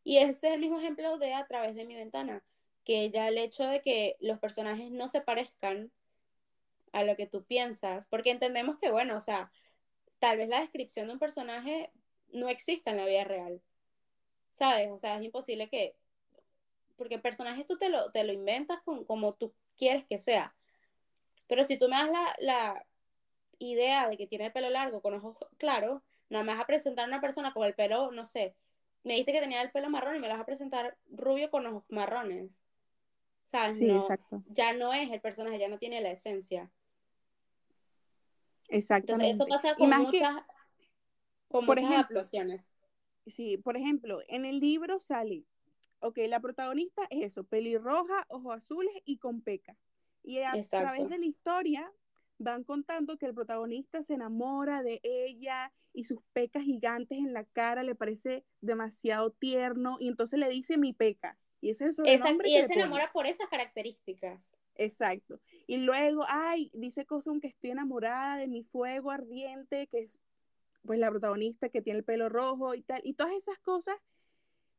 Y 0.03 0.17
ese 0.17 0.31
es 0.47 0.53
el 0.53 0.59
mismo 0.59 0.79
ejemplo 0.79 1.17
de 1.17 1.33
A 1.33 1.45
través 1.45 1.75
de 1.75 1.85
mi 1.85 1.95
ventana, 1.95 2.43
que 2.83 3.11
ya 3.11 3.27
el 3.27 3.37
hecho 3.37 3.65
de 3.65 3.81
que 3.81 4.15
los 4.19 4.39
personajes 4.39 4.91
no 4.91 5.09
se 5.09 5.21
parezcan 5.21 5.91
a 6.93 7.03
lo 7.03 7.15
que 7.15 7.27
tú 7.27 7.43
piensas, 7.43 8.07
porque 8.07 8.31
entendemos 8.31 8.77
que, 8.79 8.91
bueno, 8.91 9.17
o 9.17 9.21
sea, 9.21 9.51
tal 10.19 10.37
vez 10.37 10.49
la 10.49 10.61
descripción 10.61 11.07
de 11.07 11.13
un 11.13 11.19
personaje 11.19 11.91
no 12.31 12.49
exista 12.49 12.91
en 12.91 12.97
la 12.97 13.05
vida 13.05 13.23
real. 13.25 13.61
¿Sabes? 14.53 14.89
O 14.91 14.97
sea, 14.97 15.17
es 15.17 15.23
imposible 15.23 15.69
que... 15.69 15.95
Porque 16.95 17.15
el 17.15 17.21
personaje 17.21 17.65
tú 17.65 17.77
te 17.77 17.89
lo, 17.89 18.11
te 18.11 18.23
lo 18.23 18.31
inventas 18.31 18.81
con, 18.83 19.05
como 19.05 19.33
tú 19.33 19.53
quieres 19.77 20.05
que 20.05 20.19
sea. 20.19 20.55
Pero 21.47 21.63
si 21.63 21.77
tú 21.77 21.89
me 21.89 21.95
das 21.95 22.11
la, 22.11 22.35
la 22.39 22.85
idea 23.61 24.09
de 24.09 24.17
que 24.17 24.27
tiene 24.27 24.47
el 24.47 24.51
pelo 24.51 24.69
largo 24.69 25.01
con 25.01 25.13
ojos 25.13 25.37
claros, 25.57 26.01
no 26.29 26.43
me 26.43 26.53
vas 26.53 26.61
a 26.61 26.67
presentar 26.67 27.05
a 27.05 27.07
una 27.07 27.21
persona 27.21 27.53
con 27.53 27.65
el 27.65 27.73
pelo, 27.73 28.11
no 28.11 28.25
sé, 28.25 28.55
me 29.03 29.13
dijiste 29.13 29.33
que 29.33 29.41
tenía 29.41 29.61
el 29.61 29.71
pelo 29.71 29.89
marrón 29.89 30.15
y 30.15 30.19
me 30.19 30.27
lo 30.27 30.33
vas 30.33 30.41
a 30.41 30.45
presentar 30.45 30.97
rubio 31.09 31.49
con 31.49 31.65
ojos 31.65 31.83
marrones. 31.89 32.61
¿Sabes? 33.45 33.79
Sí, 33.79 33.89
exacto. 33.89 34.43
Ya 34.47 34.73
no 34.73 34.93
es 34.93 35.11
el 35.11 35.19
personaje, 35.19 35.59
ya 35.59 35.67
no 35.67 35.77
tiene 35.77 36.01
la 36.01 36.11
esencia. 36.11 36.71
Exactamente. 38.69 39.31
Entonces, 39.31 39.57
eso 39.59 39.63
pasa 39.63 39.75
con 39.75 39.89
muchas, 40.03 40.35
con 41.49 41.65
por 41.65 41.81
muchas 41.81 42.11
ejemplo. 42.11 42.59
Sí, 43.27 43.57
por 43.57 43.75
ejemplo, 43.75 44.19
en 44.27 44.45
el 44.45 44.59
libro 44.59 44.99
sale, 44.99 45.43
ok, 45.99 46.19
la 46.27 46.39
protagonista 46.39 47.03
es 47.09 47.23
eso, 47.23 47.43
pelirroja, 47.43 48.25
ojos 48.29 48.57
azules 48.57 48.93
y 49.05 49.17
con 49.17 49.41
peca. 49.41 49.75
Y 50.23 50.39
a 50.39 50.59
través 50.69 51.09
de 51.09 51.17
la 51.17 51.25
historia 51.25 51.91
van 52.41 52.63
contando 52.63 53.17
que 53.17 53.25
el 53.25 53.33
protagonista 53.33 54.03
se 54.03 54.13
enamora 54.13 54.83
de 54.83 54.99
ella 55.03 55.71
y 55.93 56.05
sus 56.05 56.19
pecas 56.33 56.63
gigantes 56.63 57.17
en 57.17 57.33
la 57.33 57.43
cara 57.43 57.83
le 57.83 57.95
parece 57.95 58.43
demasiado 58.61 59.31
tierno 59.31 59.97
y 59.99 60.07
entonces 60.07 60.39
le 60.39 60.49
dice 60.49 60.77
mi 60.77 60.93
pecas. 60.93 61.37
Y 61.61 61.69
ese 61.69 61.87
es 61.87 61.99
el 61.99 62.07
Exacto, 62.07 62.47
y 62.47 62.55
él 62.55 62.67
se 62.67 62.73
enamora 62.73 63.11
por 63.11 63.27
esas 63.27 63.47
características. 63.47 64.49
Exacto. 64.75 65.39
Y 65.67 65.77
luego, 65.77 66.25
ay, 66.27 66.71
dice 66.73 67.05
cosas 67.05 67.35
que 67.39 67.47
estoy 67.47 67.69
enamorada 67.71 68.37
de 68.37 68.47
mi 68.47 68.63
fuego 68.63 69.11
ardiente, 69.11 69.87
que 69.87 69.99
es 69.99 70.19
pues 70.83 70.97
la 70.97 71.11
protagonista 71.11 71.69
que 71.69 71.81
tiene 71.81 71.99
el 71.99 72.05
pelo 72.05 72.29
rojo 72.29 72.73
y 72.73 72.81
tal, 72.81 73.01
y 73.03 73.13
todas 73.13 73.33
esas 73.33 73.59
cosas. 73.59 73.95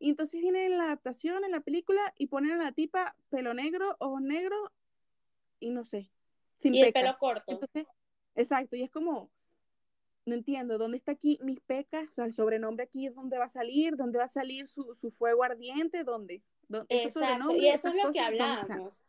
Y 0.01 0.11
entonces 0.11 0.40
viene 0.40 0.66
en 0.66 0.79
la 0.79 0.85
adaptación, 0.85 1.44
en 1.44 1.53
la 1.53 1.61
película, 1.61 2.12
y 2.18 2.27
ponen 2.27 2.53
a 2.53 2.64
la 2.64 2.72
tipa 2.72 3.14
pelo 3.31 3.55
negro, 3.55 3.94
ojos 4.01 4.20
negros, 4.20 4.70
y 5.61 5.70
no 5.70 5.85
sé. 5.85 6.11
Sin 6.62 6.75
y 6.75 6.83
el 6.83 6.92
pelo 6.92 7.16
corto. 7.18 7.61
exacto, 8.35 8.77
y 8.77 8.83
es 8.83 8.90
como, 8.90 9.31
no 10.25 10.35
entiendo, 10.35 10.79
¿dónde 10.79 10.96
está 10.96 11.12
aquí 11.12 11.38
mis 11.42 11.61
pecas? 11.61 12.09
O 12.11 12.14
sea, 12.14 12.25
el 12.25 12.33
sobrenombre 12.33 12.85
aquí, 12.85 13.09
¿dónde 13.09 13.37
va 13.38 13.46
a 13.46 13.48
salir? 13.48 13.96
¿Dónde 13.96 14.18
va 14.18 14.25
a 14.25 14.29
salir 14.29 14.68
su, 14.68 14.94
su 14.94 15.11
fuego 15.11 15.42
ardiente? 15.42 16.05
¿Dónde? 16.05 16.42
Exacto, 16.88 17.55
y 17.57 17.68
eso 17.68 17.88
es 17.88 18.03
lo 18.03 18.12
que 18.12 18.20
hablamos 18.20 19.03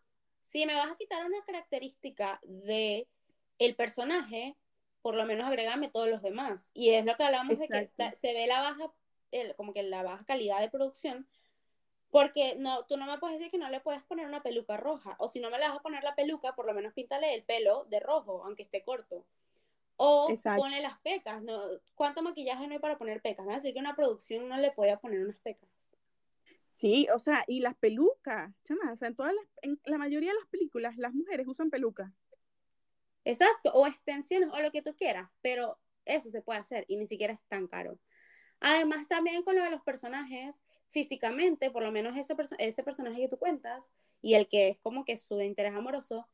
si 0.53 0.67
me 0.67 0.75
vas 0.75 0.91
a 0.91 0.95
quitar 0.95 1.25
una 1.25 1.43
característica 1.43 2.39
de 2.43 3.07
el 3.57 3.75
personaje, 3.75 4.55
por 5.01 5.15
lo 5.15 5.25
menos 5.25 5.47
agrégame 5.47 5.89
todos 5.89 6.07
los 6.07 6.21
demás. 6.21 6.69
Y 6.75 6.91
es 6.91 7.05
lo 7.05 7.15
que 7.15 7.23
hablamos 7.23 7.57
de 7.57 7.67
que 7.67 7.89
se 8.21 8.33
ve 8.33 8.45
la 8.45 8.61
baja, 8.61 8.93
como 9.57 9.73
que 9.73 9.81
la 9.81 10.03
baja 10.03 10.23
calidad 10.25 10.59
de 10.59 10.69
producción, 10.69 11.27
porque 12.13 12.55
no, 12.55 12.85
tú 12.85 12.95
no 12.95 13.07
me 13.07 13.17
puedes 13.17 13.39
decir 13.39 13.49
que 13.49 13.57
no 13.57 13.69
le 13.69 13.79
puedes 13.79 14.03
poner 14.03 14.27
una 14.27 14.43
peluca 14.43 14.77
roja, 14.77 15.15
o 15.17 15.29
si 15.29 15.39
no 15.39 15.49
me 15.49 15.57
le 15.57 15.67
vas 15.67 15.77
a 15.77 15.81
poner 15.81 16.03
la 16.03 16.13
peluca, 16.13 16.53
por 16.53 16.67
lo 16.67 16.73
menos 16.75 16.93
píntale 16.93 17.33
el 17.33 17.41
pelo 17.43 17.87
de 17.89 17.99
rojo, 17.99 18.43
aunque 18.45 18.61
esté 18.61 18.83
corto. 18.83 19.25
O 19.95 20.31
ponle 20.55 20.79
las 20.81 20.99
pecas, 20.99 21.41
¿no? 21.41 21.59
¿Cuánto 21.95 22.21
maquillaje 22.21 22.67
no 22.67 22.73
hay 22.73 22.79
para 22.79 22.99
poner 22.99 23.19
pecas? 23.19 23.43
Me 23.43 23.47
va 23.47 23.53
a 23.53 23.57
decir 23.57 23.73
que 23.73 23.79
una 23.79 23.95
producción 23.95 24.47
no 24.47 24.57
le 24.57 24.69
puede 24.69 24.95
poner 24.99 25.23
unas 25.23 25.39
pecas. 25.39 25.67
Sí, 26.75 27.07
o 27.11 27.17
sea, 27.17 27.45
y 27.47 27.61
las 27.61 27.75
pelucas, 27.77 28.53
chama, 28.63 28.93
o 28.93 28.95
sea, 28.95 29.07
en, 29.07 29.15
todas 29.15 29.33
las, 29.33 29.45
en 29.63 29.79
la 29.85 29.97
mayoría 29.97 30.33
de 30.33 30.39
las 30.39 30.49
películas 30.49 30.95
las 30.97 31.15
mujeres 31.15 31.47
usan 31.47 31.71
pelucas. 31.71 32.11
Exacto, 33.25 33.71
o 33.73 33.87
extensiones 33.87 34.49
o 34.53 34.59
lo 34.59 34.71
que 34.71 34.83
tú 34.83 34.95
quieras, 34.95 35.31
pero 35.41 35.79
eso 36.05 36.29
se 36.29 36.43
puede 36.43 36.59
hacer 36.59 36.85
y 36.87 36.97
ni 36.97 37.07
siquiera 37.07 37.33
es 37.33 37.41
tan 37.47 37.65
caro. 37.65 37.97
Además, 38.59 39.07
también 39.07 39.41
con 39.41 39.55
lo 39.55 39.63
de 39.63 39.71
los 39.71 39.81
personajes, 39.81 40.53
físicamente, 40.93 41.71
por 41.71 41.83
lo 41.83 41.91
menos 41.91 42.15
ese, 42.15 42.35
ese 42.59 42.83
personaje 42.83 43.19
que 43.19 43.27
tú 43.27 43.37
cuentas 43.37 43.91
y 44.21 44.35
el 44.35 44.47
que 44.47 44.69
es 44.69 44.77
como 44.79 45.03
que 45.03 45.17
su 45.17 45.41
interés 45.41 45.73
amoroso, 45.73 46.27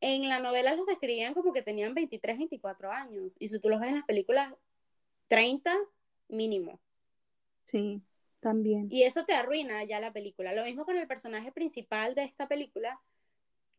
en 0.00 0.28
la 0.28 0.38
novela 0.38 0.74
los 0.76 0.86
describían 0.86 1.34
como 1.34 1.52
que 1.52 1.62
tenían 1.62 1.92
23, 1.92 2.38
24 2.38 2.90
años 2.92 3.36
y 3.38 3.48
si 3.48 3.60
tú 3.60 3.68
los 3.68 3.80
ves 3.80 3.90
en 3.90 3.96
las 3.96 4.06
películas, 4.06 4.54
30 5.26 5.76
mínimo. 6.28 6.80
Sí. 7.66 8.00
También. 8.40 8.86
Y 8.88 9.02
eso 9.02 9.24
te 9.24 9.34
arruina 9.34 9.82
ya 9.82 9.98
la 9.98 10.12
película. 10.12 10.52
Lo 10.52 10.64
mismo 10.64 10.84
con 10.84 10.96
el 10.96 11.08
personaje 11.08 11.50
principal 11.50 12.14
de 12.14 12.22
esta 12.22 12.46
película, 12.46 13.00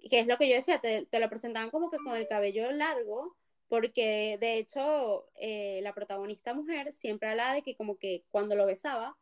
que 0.10 0.20
es 0.20 0.28
lo 0.28 0.38
que 0.38 0.50
yo 0.50 0.56
decía, 0.56 0.82
te, 0.82 1.08
lo 1.18 1.30
presentaban 1.30 1.70
como 1.70 1.90
que 1.90 1.98
con 1.98 2.18
el 2.18 2.28
cabello 2.28 2.70
largo, 2.72 3.38
porque 3.70 4.38
de 4.40 4.58
hecho 4.58 5.30
eh, 5.36 5.80
la 5.82 5.94
protagonista 5.94 6.54
mujer 6.54 6.92
siempre 6.92 7.30
hablaba 7.30 7.54
de 7.54 7.62
que 7.62 7.78
como 7.78 7.98
que 7.98 8.26
cuando 8.32 8.56
lo 8.56 8.66
besaba, 8.66 9.16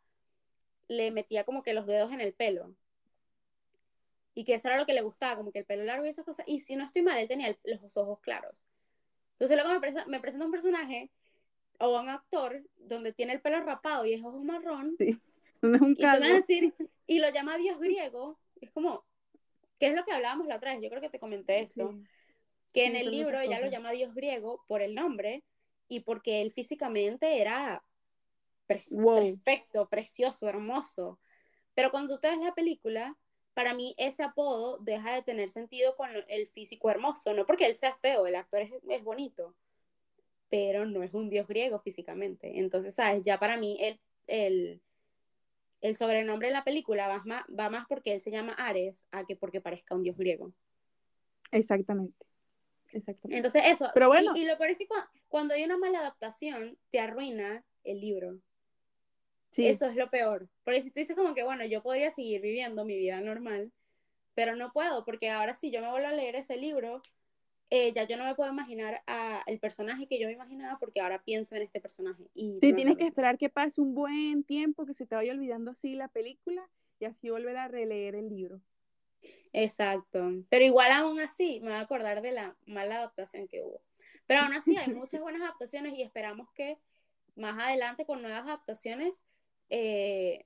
le 0.88 1.12
metía 1.12 1.43
como 1.43 1.63
que 1.63 1.73
los 1.73 1.86
dedos 1.86 2.12
en 2.12 2.21
el 2.21 2.34
pelo. 2.34 2.73
Y 4.34 4.43
que 4.43 4.54
eso 4.54 4.67
era 4.67 4.78
lo 4.78 4.86
que 4.86 4.93
le 4.93 5.02
gustaba, 5.02 5.36
como 5.36 5.52
que 5.52 5.60
el 5.60 5.65
pelo 5.65 5.84
largo 5.84 6.06
y 6.06 6.10
esas 6.10 6.26
cosas. 6.26 6.45
Y 6.47 6.60
si 6.62 6.76
no 6.76 6.86
estoy 6.86 7.02
mal, 7.02 7.17
él 7.17 7.28
tenía 7.28 7.58
los 7.63 7.97
ojos 7.97 8.19
claros. 8.19 8.63
Entonces 9.34 9.58
luego 9.58 9.80
me, 9.80 10.06
me 10.08 10.19
presenta 10.19 10.45
un 10.45 10.52
personaje 10.52 11.10
o 11.80 12.00
un 12.00 12.10
actor 12.10 12.62
donde 12.78 13.13
tiene 13.13 13.34
el 13.34 13.41
pelo 13.41 13.60
rapado 13.62 14.06
y 14.06 14.13
es 14.13 14.23
ojo 14.23 14.43
marrón, 14.43 14.95
Sí. 14.97 15.19
No 15.62 15.76
es 15.76 15.82
un 15.82 15.91
y 15.91 15.95
tú 15.95 16.02
me 16.02 16.08
vas 16.08 16.17
a 16.17 16.21
calvo. 16.21 16.36
decir, 16.36 16.73
y 17.08 17.19
lo 17.19 17.30
llama 17.32 17.58
Dios 17.58 17.80
griego, 17.80 18.39
es 18.62 18.69
como, 18.71 19.04
¿qué 19.80 19.88
es 19.88 19.95
lo 19.95 20.06
que 20.06 20.12
hablábamos 20.12 20.45
la 20.47 20.58
otra 20.58 20.73
vez? 20.73 20.84
Yo 20.84 20.89
creo 20.89 21.02
que 21.02 21.10
te 21.10 21.19
comenté 21.19 21.62
eso, 21.62 21.91
Sí. 21.93 22.04
que 22.73 22.82
sí, 22.82 22.88
en 22.88 22.95
el 22.95 23.10
libro 23.10 23.39
ella 23.39 23.60
lo 23.60 23.67
llama 23.67 23.91
Dios 23.91 24.13
griego 24.13 24.63
por 24.67 24.82
el 24.84 24.93
nombre 24.93 25.43
y 25.88 26.02
porque 26.02 26.41
él 26.41 26.52
físicamente 26.52 27.41
era 27.41 27.84
pre- 28.67 28.82
Wow. 28.91 29.39
perfecto, 29.45 29.89
precioso, 29.89 30.47
hermoso. 30.47 31.19
Pero 31.75 31.91
cuando 31.91 32.19
tú 32.19 32.27
ves 32.27 32.39
la 32.39 32.53
película, 32.53 33.17
para 33.53 33.73
mí 33.73 33.95
ese 33.97 34.23
apodo 34.23 34.77
deja 34.80 35.13
de 35.13 35.23
tener 35.23 35.49
sentido 35.49 35.95
con 35.95 36.10
el 36.27 36.47
físico 36.49 36.89
hermoso, 36.89 37.34
no 37.34 37.45
porque 37.45 37.65
él 37.65 37.75
sea 37.75 37.95
feo, 38.01 38.27
el 38.27 38.36
actor 38.36 38.62
es, 38.62 38.71
es 38.89 39.03
bonito, 39.03 39.56
pero 40.49 40.86
no 40.86 41.03
es 41.03 41.13
un 41.13 41.30
dios 41.30 41.47
griego 41.47 41.80
físicamente. 41.80 42.60
Entonces, 42.60 42.95
¿sabes? 42.95 43.23
Ya 43.23 43.39
para 43.39 43.58
mí 43.58 43.77
el, 43.82 43.99
el, 44.27 44.82
el 45.82 45.95
sobrenombre 45.95 46.47
en 46.47 46.53
la 46.53 46.63
película 46.63 47.08
va 47.08 47.23
más, 47.25 47.43
va 47.58 47.69
más 47.69 47.86
porque 47.88 48.13
él 48.13 48.21
se 48.21 48.32
llama 48.32 48.53
Ares 48.53 49.08
a 49.12 49.25
que 49.25 49.36
porque 49.36 49.62
parezca 49.62 49.95
un 49.95 50.03
dios 50.03 50.17
griego. 50.17 50.53
Exactamente. 51.51 52.25
Exactamente. 52.93 53.38
Entonces, 53.38 53.63
eso. 53.65 53.89
Pero 53.93 54.08
bueno. 54.08 54.34
Y, 54.36 54.41
y 54.41 54.45
lo 54.45 54.58
peor 54.58 54.71
es 54.71 54.77
que 54.77 54.88
cua- 54.88 55.10
cuando 55.27 55.53
hay 55.53 55.63
una 55.63 55.77
mala 55.77 55.99
adaptación, 55.99 56.77
te 56.91 56.99
arruina 56.99 57.63
el 57.84 57.99
libro. 58.01 58.39
Sí. 59.51 59.67
Eso 59.67 59.88
es 59.88 59.95
lo 59.95 60.10
peor. 60.10 60.49
Porque 60.63 60.81
si 60.81 60.91
tú 60.91 60.99
dices 60.99 61.15
como 61.15 61.33
que, 61.33 61.43
bueno, 61.43 61.65
yo 61.65 61.81
podría 61.81 62.12
seguir 62.12 62.41
viviendo 62.41 62.86
mi 62.86 62.97
vida 62.97 63.21
normal, 63.21 63.71
pero 64.36 64.55
no 64.55 64.71
puedo, 64.71 65.03
porque 65.03 65.29
ahora 65.29 65.55
si 65.55 65.71
yo 65.71 65.81
me 65.81 65.89
vuelvo 65.89 66.07
a 66.07 66.12
leer 66.12 66.36
ese 66.36 66.57
libro, 66.57 67.01
eh, 67.69 67.91
ya 67.93 68.03
yo 68.03 68.17
no 68.17 68.23
me 68.23 68.36
puedo 68.36 68.51
imaginar 68.51 69.03
a 69.07 69.43
el 69.45 69.60
personaje 69.60 70.07
que 70.07 70.19
yo 70.19 70.27
me 70.27 70.33
imaginaba 70.33 70.77
porque 70.79 71.01
ahora 71.01 71.23
pienso 71.23 71.55
en 71.55 71.63
este 71.63 71.81
personaje. 71.81 72.29
Y 72.33 72.60
Sí, 72.62 72.73
tienes 72.73 72.97
que 72.97 73.07
esperar 73.07 73.38
que 73.38 73.49
pase 73.49 73.81
un 73.81 73.93
buen 73.93 74.43
tiempo, 74.43 74.86
que 74.86 74.93
se 74.93 75.05
te 75.05 75.15
vaya 75.15 75.33
olvidando 75.33 75.71
así 75.71 75.95
la 75.95 76.07
película 76.07 76.69
y 76.99 77.05
así 77.05 77.29
volver 77.29 77.57
a 77.57 77.67
releer 77.67 78.15
el 78.15 78.29
libro. 78.29 78.62
Exacto. 79.53 80.31
Pero 80.49 80.65
igual 80.65 80.91
aún 80.91 81.19
así 81.19 81.60
me 81.62 81.69
voy 81.69 81.77
a 81.77 81.81
acordar 81.81 82.21
de 82.21 82.31
la 82.31 82.55
mala 82.65 82.97
adaptación 82.97 83.47
que 83.47 83.62
hubo. 83.62 83.81
Pero 84.27 84.41
aún 84.41 84.53
así 84.53 84.77
hay 84.77 84.88
muchas 84.93 85.21
buenas 85.21 85.41
adaptaciones 85.41 85.93
y 85.93 86.03
esperamos 86.03 86.49
que 86.53 86.77
más 87.36 87.62
adelante 87.62 88.05
con 88.05 88.21
nuevas 88.21 88.43
adaptaciones 88.43 89.23
eh, 89.69 90.45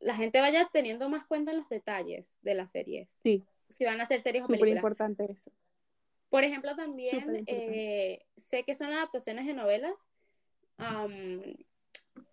la 0.00 0.14
gente 0.16 0.40
vaya 0.40 0.68
teniendo 0.72 1.08
más 1.08 1.26
cuenta 1.26 1.50
en 1.52 1.58
los 1.58 1.68
detalles 1.68 2.38
de 2.42 2.54
las 2.54 2.70
series. 2.70 3.08
Sí. 3.22 3.44
Si 3.70 3.84
van 3.84 4.00
a 4.00 4.04
hacer 4.04 4.20
series 4.20 4.44
o 4.44 4.46
Súper 4.46 4.60
películas. 4.60 4.80
importante 4.82 5.32
eso. 5.32 5.50
Por 6.28 6.44
ejemplo, 6.44 6.74
también 6.74 7.44
eh, 7.46 8.24
sé 8.36 8.64
que 8.64 8.74
son 8.74 8.92
adaptaciones 8.92 9.46
de 9.46 9.54
novelas. 9.54 9.94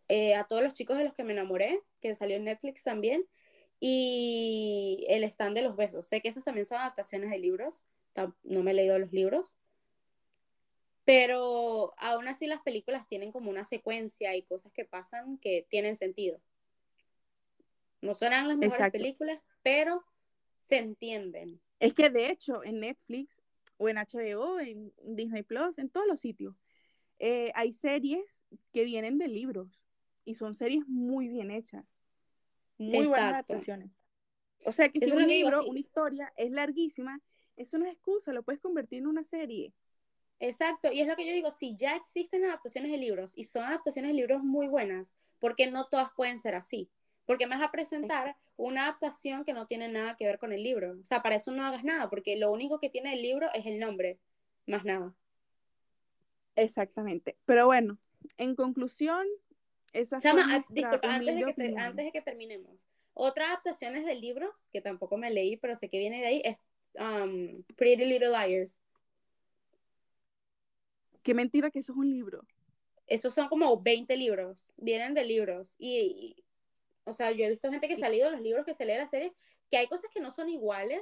eh, 0.07 0.35
a 0.35 0.43
todos 0.45 0.61
los 0.63 0.73
chicos 0.73 0.97
de 0.97 1.05
los 1.05 1.13
que 1.13 1.23
me 1.23 1.33
enamoré, 1.33 1.81
que 2.01 2.13
salió 2.15 2.35
en 2.35 2.43
Netflix 2.45 2.83
también. 2.83 3.25
Y 3.79 5.05
El 5.09 5.23
stand 5.23 5.55
de 5.55 5.63
los 5.63 5.75
besos. 5.75 6.07
Sé 6.07 6.21
que 6.21 6.29
esas 6.29 6.43
también 6.45 6.65
son 6.65 6.77
adaptaciones 6.79 7.31
de 7.31 7.39
libros. 7.39 7.83
No 8.43 8.63
me 8.63 8.71
he 8.71 8.73
leído 8.75 8.99
los 8.99 9.11
libros. 9.11 9.55
Pero 11.11 11.93
aún 11.97 12.29
así 12.29 12.47
las 12.47 12.61
películas 12.61 13.05
tienen 13.05 13.33
como 13.33 13.49
una 13.49 13.65
secuencia 13.65 14.33
y 14.33 14.43
cosas 14.43 14.71
que 14.71 14.85
pasan 14.85 15.37
que 15.39 15.67
tienen 15.69 15.97
sentido. 15.97 16.39
No 17.99 18.13
serán 18.13 18.47
las 18.47 18.57
mejores 18.57 18.77
Exacto. 18.77 18.97
películas, 18.97 19.41
pero 19.61 20.05
se 20.61 20.77
entienden. 20.77 21.59
Es 21.81 21.93
que 21.93 22.09
de 22.09 22.29
hecho 22.29 22.63
en 22.63 22.79
Netflix 22.79 23.41
o 23.75 23.89
en 23.89 23.97
HBO, 23.97 24.61
en 24.61 24.93
Disney 25.03 25.43
Plus, 25.43 25.77
en 25.79 25.89
todos 25.89 26.07
los 26.07 26.21
sitios, 26.21 26.55
eh, 27.19 27.51
hay 27.55 27.73
series 27.73 28.23
que 28.71 28.85
vienen 28.85 29.17
de 29.17 29.27
libros 29.27 29.81
y 30.23 30.35
son 30.35 30.55
series 30.55 30.87
muy 30.87 31.27
bien 31.27 31.51
hechas. 31.51 31.83
Muy 32.77 33.05
buenas 33.05 33.31
Exacto. 33.31 33.53
adaptaciones. 33.53 33.91
O 34.63 34.71
sea 34.71 34.87
que 34.87 34.99
Eso 34.99 35.07
si 35.07 35.11
un 35.11 35.27
digo, 35.27 35.49
libro, 35.49 35.65
una 35.65 35.79
historia 35.79 36.31
es 36.37 36.51
larguísima, 36.51 37.19
eso 37.57 37.77
no 37.77 37.85
es 37.85 37.91
excusa, 37.91 38.31
lo 38.31 38.43
puedes 38.43 38.61
convertir 38.61 38.99
en 38.99 39.07
una 39.07 39.25
serie. 39.25 39.73
Exacto, 40.41 40.91
y 40.91 41.01
es 41.01 41.07
lo 41.07 41.15
que 41.15 41.25
yo 41.27 41.33
digo, 41.33 41.51
si 41.51 41.75
ya 41.75 41.95
existen 41.95 42.43
adaptaciones 42.45 42.91
de 42.91 42.97
libros 42.97 43.33
y 43.35 43.43
son 43.43 43.63
adaptaciones 43.63 44.09
de 44.09 44.15
libros 44.15 44.43
muy 44.43 44.67
buenas, 44.67 45.07
porque 45.37 45.69
no 45.69 45.85
todas 45.85 46.09
pueden 46.15 46.39
ser 46.39 46.55
así? 46.55 46.89
Porque 47.27 47.45
me 47.45 47.55
vas 47.55 47.67
a 47.67 47.71
presentar 47.71 48.35
una 48.57 48.83
adaptación 48.85 49.45
que 49.45 49.53
no 49.53 49.67
tiene 49.67 49.87
nada 49.87 50.15
que 50.15 50.25
ver 50.25 50.39
con 50.39 50.51
el 50.51 50.63
libro. 50.63 50.93
O 50.99 51.05
sea, 51.05 51.21
para 51.21 51.35
eso 51.35 51.51
no 51.51 51.63
hagas 51.63 51.83
nada, 51.83 52.09
porque 52.09 52.37
lo 52.37 52.51
único 52.51 52.79
que 52.79 52.89
tiene 52.89 53.13
el 53.13 53.21
libro 53.21 53.49
es 53.53 53.67
el 53.67 53.79
nombre, 53.79 54.17
más 54.65 54.83
nada. 54.83 55.13
Exactamente. 56.55 57.37
Pero 57.45 57.67
bueno, 57.67 57.99
en 58.37 58.55
conclusión, 58.55 59.27
esa 59.93 60.17
Chama, 60.17 60.43
ah, 60.49 60.65
disculpa, 60.69 61.07
antes 61.07 61.35
de, 61.35 61.45
que 61.45 61.53
te- 61.53 61.77
antes 61.77 62.05
de 62.05 62.11
que 62.11 62.21
terminemos. 62.21 62.83
Otra 63.13 63.45
adaptación 63.45 63.95
es 63.95 64.07
de 64.07 64.15
libros, 64.15 64.55
que 64.73 64.81
tampoco 64.81 65.17
me 65.17 65.29
leí, 65.29 65.57
pero 65.57 65.75
sé 65.75 65.87
que 65.87 65.99
viene 65.99 66.19
de 66.19 66.25
ahí, 66.25 66.41
es 66.43 66.57
um, 66.99 67.61
Pretty 67.75 68.05
Little 68.05 68.29
Liars. 68.29 68.81
Qué 71.23 71.33
mentira 71.33 71.69
que 71.71 71.79
eso 71.79 71.91
es 71.93 71.97
un 71.97 72.09
libro. 72.09 72.45
Esos 73.07 73.33
son 73.33 73.47
como 73.49 73.81
20 73.81 74.15
libros, 74.17 74.73
vienen 74.77 75.13
de 75.13 75.25
libros. 75.25 75.75
Y, 75.77 75.97
y, 76.37 76.43
o 77.03 77.13
sea, 77.13 77.31
yo 77.31 77.45
he 77.45 77.49
visto 77.49 77.69
gente 77.69 77.87
que 77.87 78.03
ha 78.05 78.09
leído 78.09 78.31
los 78.31 78.41
libros 78.41 78.65
que 78.65 78.73
se 78.73 78.85
lee 78.85 78.95
la 78.97 79.07
serie, 79.07 79.33
que 79.69 79.77
hay 79.77 79.87
cosas 79.87 80.09
que 80.13 80.19
no 80.21 80.31
son 80.31 80.49
iguales, 80.49 81.01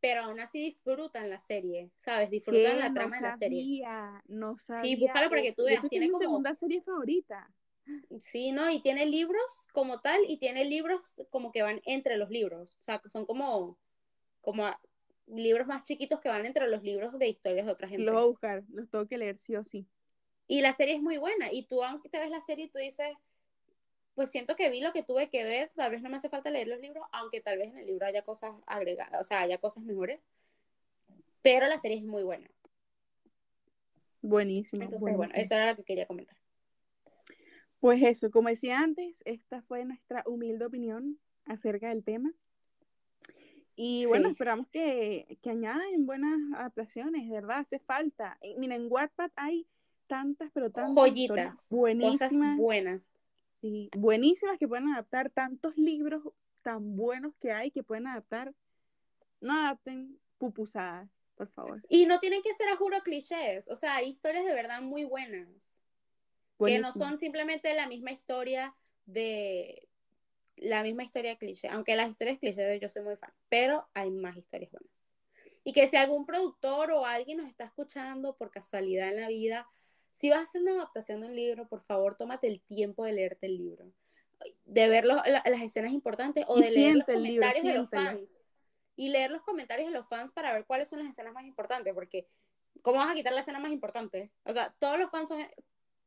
pero 0.00 0.22
aún 0.22 0.38
así 0.40 0.60
disfrutan 0.60 1.28
la 1.30 1.40
serie, 1.40 1.90
¿sabes? 1.96 2.30
Disfrutan 2.30 2.74
¿Qué? 2.74 2.78
la 2.78 2.88
No 2.90 2.94
trama 2.94 3.16
de 3.16 3.22
la 3.22 3.36
serie. 3.36 3.60
sabía, 3.62 4.22
no 4.28 4.56
sabía. 4.58 4.84
Sí, 4.84 4.96
búscalo 5.00 5.30
para 5.30 5.42
que 5.42 5.52
tú 5.52 5.64
veas, 5.64 5.78
eso 5.78 5.88
tiene 5.88 6.06
es 6.06 6.10
mi 6.10 6.12
como- 6.12 6.24
segunda 6.24 6.54
serie 6.54 6.80
favorita. 6.82 7.50
Sí, 8.20 8.50
¿no? 8.52 8.68
Y 8.70 8.80
tiene 8.82 9.06
libros 9.06 9.68
como 9.72 10.00
tal, 10.00 10.20
y 10.28 10.38
tiene 10.38 10.64
libros 10.64 11.14
como 11.30 11.50
que 11.52 11.62
van 11.62 11.80
entre 11.86 12.16
los 12.16 12.30
libros. 12.30 12.76
O 12.78 12.82
sea, 12.82 13.00
son 13.10 13.24
como, 13.26 13.78
como 14.40 14.68
libros 15.26 15.66
más 15.66 15.84
chiquitos 15.84 16.20
que 16.20 16.28
van 16.28 16.46
entre 16.46 16.68
los 16.68 16.82
libros 16.82 17.18
de 17.18 17.28
historias 17.28 17.66
de 17.66 17.72
otra 17.72 17.88
gente. 17.88 18.04
Los 18.04 18.14
voy 18.14 18.22
a 18.22 18.26
buscar, 18.26 18.64
los 18.72 18.88
tengo 18.88 19.06
que 19.06 19.18
leer 19.18 19.38
sí 19.38 19.56
o 19.56 19.64
sí. 19.64 19.86
Y 20.46 20.60
la 20.60 20.72
serie 20.72 20.94
es 20.94 21.02
muy 21.02 21.18
buena. 21.18 21.52
Y 21.52 21.66
tú, 21.66 21.82
aunque 21.82 22.08
te 22.08 22.18
ves 22.18 22.30
la 22.30 22.40
serie, 22.40 22.68
tú 22.68 22.78
dices, 22.78 23.08
pues 24.14 24.30
siento 24.30 24.56
que 24.56 24.70
vi 24.70 24.80
lo 24.80 24.92
que 24.92 25.02
tuve 25.02 25.28
que 25.28 25.44
ver. 25.44 25.72
Tal 25.74 25.90
vez 25.90 26.02
no 26.02 26.08
me 26.08 26.16
hace 26.16 26.28
falta 26.28 26.50
leer 26.50 26.68
los 26.68 26.80
libros, 26.80 27.04
aunque 27.12 27.40
tal 27.40 27.58
vez 27.58 27.68
en 27.68 27.78
el 27.78 27.86
libro 27.86 28.06
haya 28.06 28.22
cosas 28.22 28.54
agregadas, 28.66 29.20
o 29.20 29.24
sea, 29.24 29.40
haya 29.40 29.58
cosas 29.58 29.82
mejores. 29.82 30.20
Pero 31.42 31.66
la 31.66 31.78
serie 31.78 31.98
es 31.98 32.04
muy 32.04 32.22
buena. 32.22 32.48
Buenísimo. 34.22 34.82
Entonces, 34.82 35.00
buenísimo. 35.00 35.18
bueno, 35.28 35.34
eso 35.34 35.54
era 35.54 35.70
lo 35.70 35.76
que 35.76 35.84
quería 35.84 36.06
comentar. 36.06 36.36
Pues 37.80 38.02
eso, 38.02 38.30
como 38.30 38.48
decía 38.48 38.80
antes, 38.80 39.22
esta 39.24 39.62
fue 39.62 39.84
nuestra 39.84 40.22
humilde 40.26 40.64
opinión 40.64 41.18
acerca 41.44 41.90
del 41.90 42.02
tema. 42.02 42.32
Y 43.76 44.06
bueno, 44.06 44.28
Sí. 44.28 44.32
esperamos 44.32 44.66
que, 44.68 45.38
que 45.42 45.50
añaden 45.50 46.06
buenas 46.06 46.40
adaptaciones, 46.54 47.28
de 47.28 47.34
verdad, 47.34 47.58
hace 47.58 47.78
falta. 47.78 48.38
Mira, 48.58 48.74
en 48.74 48.90
Wattpad 48.90 49.30
hay 49.36 49.66
tantas, 50.06 50.50
pero 50.54 50.70
tantas 50.70 50.94
Joyitas, 50.94 51.66
cosas 52.00 52.32
buenas. 52.56 53.02
sí, 53.60 53.90
buenísimas 53.96 54.58
que 54.58 54.66
pueden 54.66 54.88
adaptar, 54.88 55.30
tantos 55.30 55.76
libros 55.76 56.22
tan 56.62 56.96
buenos 56.96 57.34
que 57.40 57.52
hay 57.52 57.70
que 57.70 57.82
pueden 57.82 58.06
adaptar. 58.06 58.54
No 59.40 59.52
adapten 59.52 60.18
pupusadas, 60.38 61.08
por 61.36 61.48
favor. 61.48 61.82
Y 61.88 62.06
no 62.06 62.18
tienen 62.18 62.42
que 62.42 62.54
ser 62.54 62.68
a 62.68 62.76
juro 62.76 63.00
clichés, 63.02 63.68
o 63.68 63.76
sea, 63.76 63.96
hay 63.96 64.08
historias 64.08 64.44
de 64.44 64.54
verdad 64.54 64.80
muy 64.80 65.04
buenas. 65.04 65.72
que 66.64 66.78
no 66.78 66.92
son 66.94 67.18
simplemente 67.18 67.74
la 67.74 67.86
misma 67.86 68.12
historia 68.12 68.74
de 69.04 69.86
la 70.56 70.82
misma 70.82 71.04
historia 71.04 71.36
cliché, 71.36 71.68
aunque 71.68 71.96
las 71.96 72.10
historias 72.10 72.38
cliché 72.38 72.78
yo 72.80 72.88
soy 72.88 73.02
muy 73.02 73.16
fan, 73.16 73.32
pero 73.48 73.88
hay 73.94 74.10
más 74.10 74.36
historias 74.36 74.70
buenas. 74.70 74.90
Y 75.64 75.72
que 75.72 75.88
si 75.88 75.96
algún 75.96 76.26
productor 76.26 76.92
o 76.92 77.04
alguien 77.04 77.38
nos 77.38 77.48
está 77.48 77.64
escuchando 77.64 78.36
por 78.36 78.50
casualidad 78.50 79.08
en 79.08 79.20
la 79.20 79.28
vida, 79.28 79.66
si 80.12 80.30
vas 80.30 80.40
a 80.40 80.42
hacer 80.44 80.62
una 80.62 80.74
adaptación 80.74 81.20
de 81.20 81.26
un 81.26 81.36
libro, 81.36 81.68
por 81.68 81.82
favor, 81.82 82.16
tómate 82.16 82.46
el 82.46 82.60
tiempo 82.62 83.04
de 83.04 83.12
leerte 83.12 83.46
el 83.46 83.58
libro, 83.58 83.92
de 84.64 84.88
ver 84.88 85.04
los- 85.04 85.26
la- 85.26 85.42
las 85.44 85.62
escenas 85.62 85.92
importantes 85.92 86.44
o 86.48 86.58
Y 86.58 86.62
de 86.62 86.70
leer 86.70 86.96
los 86.96 87.08
libro, 87.08 87.12
comentarios 87.14 87.64
de 87.64 87.74
los 87.74 87.90
fans. 87.90 88.38
Y 88.98 89.10
leer 89.10 89.30
los 89.30 89.42
comentarios 89.42 89.88
de 89.92 89.98
los 89.98 90.08
fans 90.08 90.32
para 90.32 90.54
ver 90.54 90.64
cuáles 90.64 90.88
son 90.88 91.00
las 91.00 91.08
escenas 91.08 91.34
más 91.34 91.44
importantes, 91.44 91.92
porque 91.92 92.26
¿cómo 92.80 92.98
vas 92.98 93.10
a 93.10 93.14
quitar 93.14 93.32
la 93.34 93.40
escena 93.40 93.58
más 93.58 93.72
importante? 93.72 94.30
O 94.44 94.52
sea, 94.54 94.74
todos 94.78 94.98
los 94.98 95.10
fans 95.10 95.28
son 95.28 95.46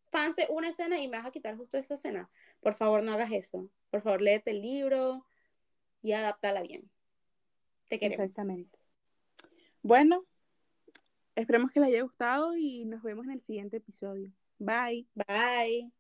fans 0.10 0.36
de 0.36 0.48
una 0.50 0.70
escena 0.70 1.00
y 1.00 1.08
me 1.08 1.18
vas 1.18 1.26
a 1.26 1.32
quitar 1.32 1.56
justo 1.56 1.78
esa 1.78 1.96
escena. 1.96 2.30
Por 2.62 2.76
favor, 2.76 3.04
no 3.04 3.14
hagas 3.14 3.32
eso. 3.32 3.70
Por 3.90 4.02
favor, 4.02 4.22
léete 4.22 4.52
el 4.52 4.62
libro 4.62 5.26
y 6.02 6.14
adáptala 6.14 6.62
bien. 6.62 6.90
Te 7.90 8.00
queremos. 8.00 8.26
Exactamente. 8.26 8.78
Bueno, 9.82 10.26
esperemos 11.36 11.72
que 11.72 11.80
les 11.80 11.90
haya 11.90 12.04
gustado 12.04 12.56
y 12.56 12.86
nos 12.86 13.02
vemos 13.02 13.26
en 13.26 13.32
el 13.32 13.42
siguiente 13.42 13.78
episodio. 13.78 14.32
Bye. 14.60 15.08
Bye. 15.16 15.99